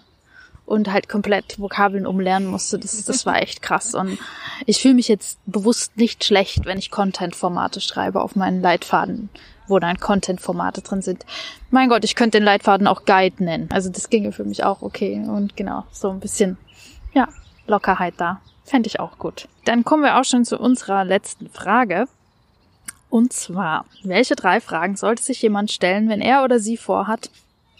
und 0.66 0.92
halt 0.92 1.08
komplett 1.08 1.60
Vokabeln 1.60 2.08
umlernen 2.08 2.48
musste. 2.48 2.80
Das, 2.80 3.04
das 3.06 3.26
war 3.26 3.42
echt 3.42 3.62
krass. 3.62 3.94
Und 3.94 4.18
ich 4.66 4.82
fühle 4.82 4.96
mich 4.96 5.08
jetzt 5.08 5.40
bewusst 5.46 5.98
nicht 5.98 6.24
schlecht, 6.24 6.66
wenn 6.66 6.78
ich 6.78 6.92
Content-Formate 6.92 7.80
schreibe 7.80 8.22
auf 8.22 8.36
meinen 8.36 8.62
Leitfaden 8.62 9.30
wo 9.68 9.80
dann 9.80 9.98
Content-Formate 9.98 10.82
drin 10.82 11.02
sind. 11.02 11.26
Mein 11.72 11.90
Gott, 11.90 12.04
ich 12.04 12.16
könnte 12.16 12.38
den 12.38 12.46
Leitfaden 12.46 12.88
auch 12.88 13.06
Guide 13.06 13.44
nennen. 13.44 13.70
Also 13.72 13.90
das 13.90 14.10
ginge 14.10 14.32
für 14.32 14.44
mich 14.44 14.64
auch 14.64 14.82
okay. 14.82 15.24
Und 15.28 15.56
genau, 15.58 15.86
so 15.92 16.10
ein 16.10 16.20
bisschen, 16.20 16.58
ja, 17.14 17.28
Lockerheit 17.68 18.16
da. 18.18 18.42
Fände 18.64 18.88
ich 18.88 19.00
auch 19.00 19.18
gut. 19.18 19.48
Dann 19.66 19.86
kommen 19.86 20.04
wir 20.04 20.20
auch 20.20 20.26
schon 20.26 20.44
zu 20.44 20.58
unserer 20.58 21.06
letzten 21.06 21.50
Frage. 21.50 22.08
Und 23.10 23.32
zwar, 23.32 23.86
welche 24.04 24.36
drei 24.36 24.60
Fragen 24.60 24.98
sollte 24.98 25.24
sich 25.24 25.42
jemand 25.42 25.72
stellen, 25.72 26.10
wenn 26.10 26.22
er 26.22 26.44
oder 26.44 26.60
sie 26.60 26.76
vorhat, 26.76 27.30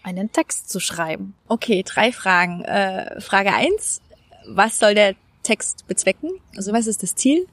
einen 0.04 0.32
Text 0.32 0.70
zu 0.70 0.80
schreiben? 0.80 1.36
Okay, 1.50 1.84
drei 1.86 2.14
Fragen. 2.14 2.64
Äh, 2.64 3.20
Frage 3.20 3.54
eins: 3.54 4.02
Was 4.48 4.80
soll 4.80 4.94
der 4.94 5.16
Text 5.44 5.86
bezwecken? 5.88 6.32
Also 6.56 6.72
was 6.72 6.88
ist 6.88 7.04
das 7.04 7.16
Ziel? 7.16 7.46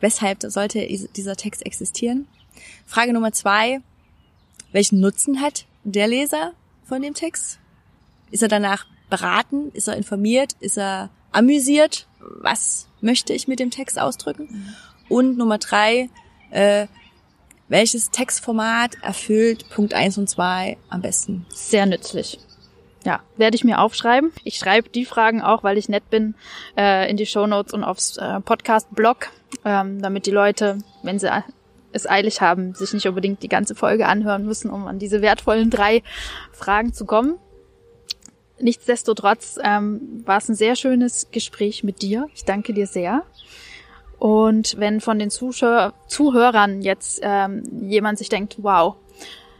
Weshalb 0.00 0.42
sollte 0.42 0.86
dieser 1.16 1.36
Text 1.36 1.64
existieren? 1.64 2.26
Frage 2.86 3.12
Nummer 3.12 3.32
zwei, 3.32 3.80
welchen 4.72 5.00
Nutzen 5.00 5.40
hat 5.40 5.66
der 5.84 6.08
Leser 6.08 6.52
von 6.84 7.02
dem 7.02 7.14
Text? 7.14 7.58
Ist 8.30 8.42
er 8.42 8.48
danach 8.48 8.86
beraten? 9.10 9.70
Ist 9.72 9.88
er 9.88 9.96
informiert? 9.96 10.54
Ist 10.60 10.78
er 10.78 11.10
amüsiert? 11.32 12.06
Was 12.18 12.88
möchte 13.00 13.32
ich 13.32 13.48
mit 13.48 13.60
dem 13.60 13.70
Text 13.70 13.98
ausdrücken? 13.98 14.74
Und 15.08 15.36
Nummer 15.36 15.58
drei, 15.58 16.08
äh, 16.50 16.86
welches 17.68 18.10
Textformat 18.10 18.96
erfüllt 19.02 19.68
Punkt 19.70 19.94
eins 19.94 20.18
und 20.18 20.28
zwei 20.28 20.76
am 20.88 21.02
besten? 21.02 21.46
Sehr 21.50 21.86
nützlich. 21.86 22.38
Ja, 23.04 23.20
werde 23.36 23.54
ich 23.54 23.64
mir 23.64 23.80
aufschreiben. 23.80 24.32
Ich 24.44 24.56
schreibe 24.56 24.88
die 24.88 25.04
Fragen 25.04 25.42
auch, 25.42 25.62
weil 25.62 25.76
ich 25.76 25.88
nett 25.88 26.08
bin, 26.08 26.34
äh, 26.76 27.08
in 27.10 27.16
die 27.16 27.26
Show 27.26 27.46
Notes 27.46 27.74
und 27.74 27.84
aufs 27.84 28.16
äh, 28.16 28.40
Podcast-Blog, 28.40 29.28
ähm, 29.64 30.00
damit 30.00 30.26
die 30.26 30.30
Leute, 30.30 30.78
wenn 31.02 31.18
sie 31.18 31.30
es 31.94 32.08
eilig 32.08 32.40
haben, 32.40 32.74
sich 32.74 32.92
nicht 32.92 33.06
unbedingt 33.06 33.42
die 33.42 33.48
ganze 33.48 33.74
Folge 33.74 34.06
anhören 34.06 34.44
müssen, 34.44 34.70
um 34.70 34.86
an 34.86 34.98
diese 34.98 35.22
wertvollen 35.22 35.70
drei 35.70 36.02
Fragen 36.52 36.92
zu 36.92 37.06
kommen. 37.06 37.38
Nichtsdestotrotz 38.60 39.58
ähm, 39.62 40.22
war 40.24 40.38
es 40.38 40.48
ein 40.48 40.54
sehr 40.54 40.76
schönes 40.76 41.28
Gespräch 41.30 41.82
mit 41.82 42.02
dir. 42.02 42.28
Ich 42.34 42.44
danke 42.44 42.72
dir 42.72 42.86
sehr. 42.86 43.22
Und 44.18 44.78
wenn 44.78 45.00
von 45.00 45.18
den 45.18 45.30
Zuschauer, 45.30 45.92
Zuhörern 46.06 46.82
jetzt 46.82 47.20
ähm, 47.22 47.88
jemand 47.88 48.18
sich 48.18 48.28
denkt, 48.28 48.56
wow, 48.58 48.96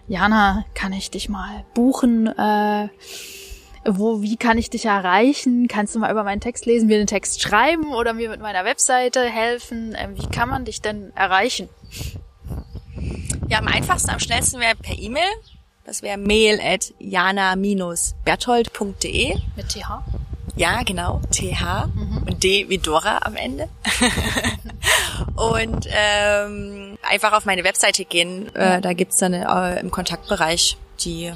Jana, 0.06 0.64
kann 0.74 0.92
ich 0.92 1.10
dich 1.10 1.28
mal 1.28 1.64
buchen? 1.74 2.26
Äh, 2.26 2.88
wo, 3.86 4.22
wie 4.22 4.36
kann 4.36 4.58
ich 4.58 4.70
dich 4.70 4.86
erreichen? 4.86 5.68
Kannst 5.68 5.94
du 5.94 5.98
mal 5.98 6.10
über 6.10 6.24
meinen 6.24 6.40
Text 6.40 6.64
lesen, 6.64 6.86
mir 6.86 6.98
den 6.98 7.06
Text 7.06 7.42
schreiben 7.42 7.92
oder 7.92 8.14
mir 8.14 8.30
mit 8.30 8.40
meiner 8.40 8.64
Webseite 8.64 9.22
helfen? 9.22 9.94
Ähm, 9.98 10.16
wie 10.16 10.26
kann 10.26 10.48
man 10.48 10.64
dich 10.64 10.80
denn 10.80 11.12
erreichen? 11.14 11.68
Ja, 13.48 13.58
am 13.58 13.68
einfachsten, 13.68 14.10
am 14.10 14.20
schnellsten 14.20 14.60
wäre 14.60 14.76
per 14.76 14.98
E-Mail. 14.98 15.30
Das 15.84 16.02
wäre 16.02 16.16
mail 16.16 16.60
at 16.60 16.94
jana-berthold.de. 16.98 19.36
Mit 19.56 19.68
TH? 19.68 20.02
Ja, 20.56 20.82
genau. 20.82 21.20
TH 21.30 21.86
mhm. 21.94 22.24
und 22.26 22.42
D 22.42 22.68
wie 22.68 22.78
Dora 22.78 23.18
am 23.22 23.36
Ende. 23.36 23.68
und 25.34 25.86
ähm, 25.90 26.98
einfach 27.02 27.32
auf 27.32 27.44
meine 27.44 27.64
Webseite 27.64 28.04
gehen. 28.04 28.54
Äh, 28.54 28.80
da 28.80 28.92
gibt's 28.92 29.18
dann 29.18 29.34
äh, 29.34 29.80
im 29.80 29.90
Kontaktbereich 29.90 30.76
die 31.00 31.32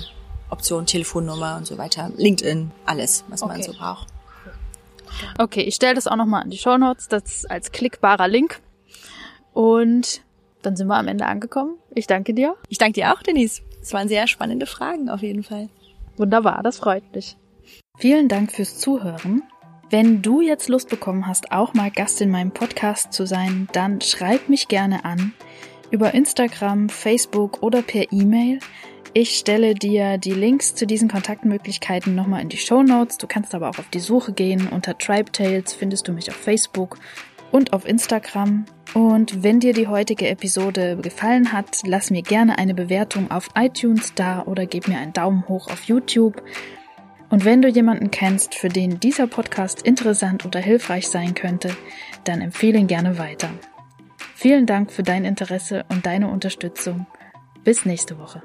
Option 0.51 0.87
Telefonnummer 0.87 1.57
und 1.57 1.67
so 1.67 1.79
weiter. 1.79 2.11
LinkedIn, 2.17 2.71
alles, 2.87 3.25
was 3.29 3.43
okay. 3.43 3.53
man 3.53 3.63
so 3.63 3.73
braucht. 3.73 4.07
Okay, 5.39 5.63
ich 5.63 5.75
stelle 5.75 5.95
das 5.95 6.07
auch 6.07 6.17
nochmal 6.17 6.43
an 6.43 6.51
die 6.51 6.59
Show 6.59 6.79
Notes, 6.79 7.09
das 7.09 7.45
als 7.45 7.73
klickbarer 7.73 8.29
Link. 8.29 8.61
Und 9.53 10.23
dann 10.69 10.77
sind 10.77 10.89
wir 10.89 10.97
am 10.97 11.09
Ende 11.09 11.25
angekommen. 11.25 11.79
Ich 11.95 12.07
danke 12.07 12.35
dir. 12.35 12.55
Ich 12.69 12.77
danke 12.77 12.93
dir 13.01 13.15
auch, 13.15 13.23
Denise. 13.23 13.63
Es 13.81 13.95
waren 13.95 14.07
sehr 14.07 14.27
spannende 14.27 14.67
Fragen 14.67 15.09
auf 15.09 15.23
jeden 15.23 15.43
Fall. 15.43 15.71
Wunderbar, 16.19 16.63
das 16.63 16.77
freut 16.77 17.15
mich. 17.15 17.39
Vielen 17.97 18.29
Dank 18.29 18.53
fürs 18.53 18.77
Zuhören. 18.77 19.43
Wenn 19.89 20.21
du 20.21 20.43
jetzt 20.43 20.69
Lust 20.69 20.91
bekommen 20.91 21.27
hast, 21.27 21.53
auch 21.53 21.73
mal 21.73 21.91
Gast 21.91 22.21
in 22.21 22.31
meinem 22.31 22.51
Podcast 22.51 23.15
zu 23.15 23.27
sein, 23.27 23.67
dann 23.73 24.03
schreib 24.03 24.51
mich 24.51 24.69
gerne 24.69 25.07
an 25.07 25.33
über 25.91 26.13
Instagram, 26.13 26.91
Facebook 26.91 27.63
oder 27.63 27.81
per 27.81 28.13
E-Mail. 28.13 28.59
Ich 29.15 29.39
stelle 29.39 29.75
dir 29.75 30.19
die 30.19 30.35
Links 30.35 30.75
zu 30.75 30.87
diesen 30.87 31.09
Kontaktmöglichkeiten 31.09 32.15
nochmal 32.15 32.43
in 32.43 32.51
die 32.51 32.59
Show 32.59 32.83
Notes. 32.83 33.17
Du 33.17 33.27
kannst 33.27 33.55
aber 33.55 33.71
auch 33.71 33.79
auf 33.79 33.89
die 33.89 34.01
Suche 34.01 34.35
gehen. 34.35 34.69
Unter 34.69 34.99
Tribe 34.99 35.33
Tales 35.33 35.73
findest 35.73 36.07
du 36.07 36.13
mich 36.13 36.29
auf 36.29 36.37
Facebook 36.37 36.99
und 37.53 37.73
auf 37.73 37.89
Instagram. 37.89 38.67
Und 38.95 39.43
wenn 39.43 39.61
dir 39.61 39.75
die 39.75 39.87
heutige 39.87 40.29
Episode 40.29 40.97
gefallen 40.97 41.53
hat, 41.53 41.83
lass 41.85 42.11
mir 42.11 42.23
gerne 42.23 42.59
eine 42.59 42.75
Bewertung 42.75 43.31
auf 43.31 43.49
iTunes 43.55 44.15
da 44.15 44.43
oder 44.43 44.67
gib 44.67 44.89
mir 44.89 44.99
einen 44.99 45.13
Daumen 45.13 45.47
hoch 45.49 45.71
auf 45.71 45.85
YouTube. 45.85 46.43
Und 47.31 47.45
wenn 47.45 47.61
du 47.61 47.69
jemanden 47.69 48.11
kennst, 48.11 48.55
für 48.55 48.69
den 48.69 49.01
dieser 49.01 49.27
Podcast 49.27 49.83
interessant 49.83 50.47
oder 50.47 50.61
hilfreich 50.61 51.09
sein 51.09 51.35
könnte, 51.35 51.77
dann 52.25 52.41
empfehle 52.41 52.79
ihn 52.79 52.87
gerne 52.87 53.19
weiter. 53.19 53.51
Vielen 54.35 54.67
Dank 54.67 54.93
für 54.93 55.03
dein 55.03 55.25
Interesse 55.25 55.85
und 55.91 56.07
deine 56.07 56.29
Unterstützung. 56.29 57.07
Bis 57.65 57.85
nächste 57.85 58.19
Woche. 58.19 58.43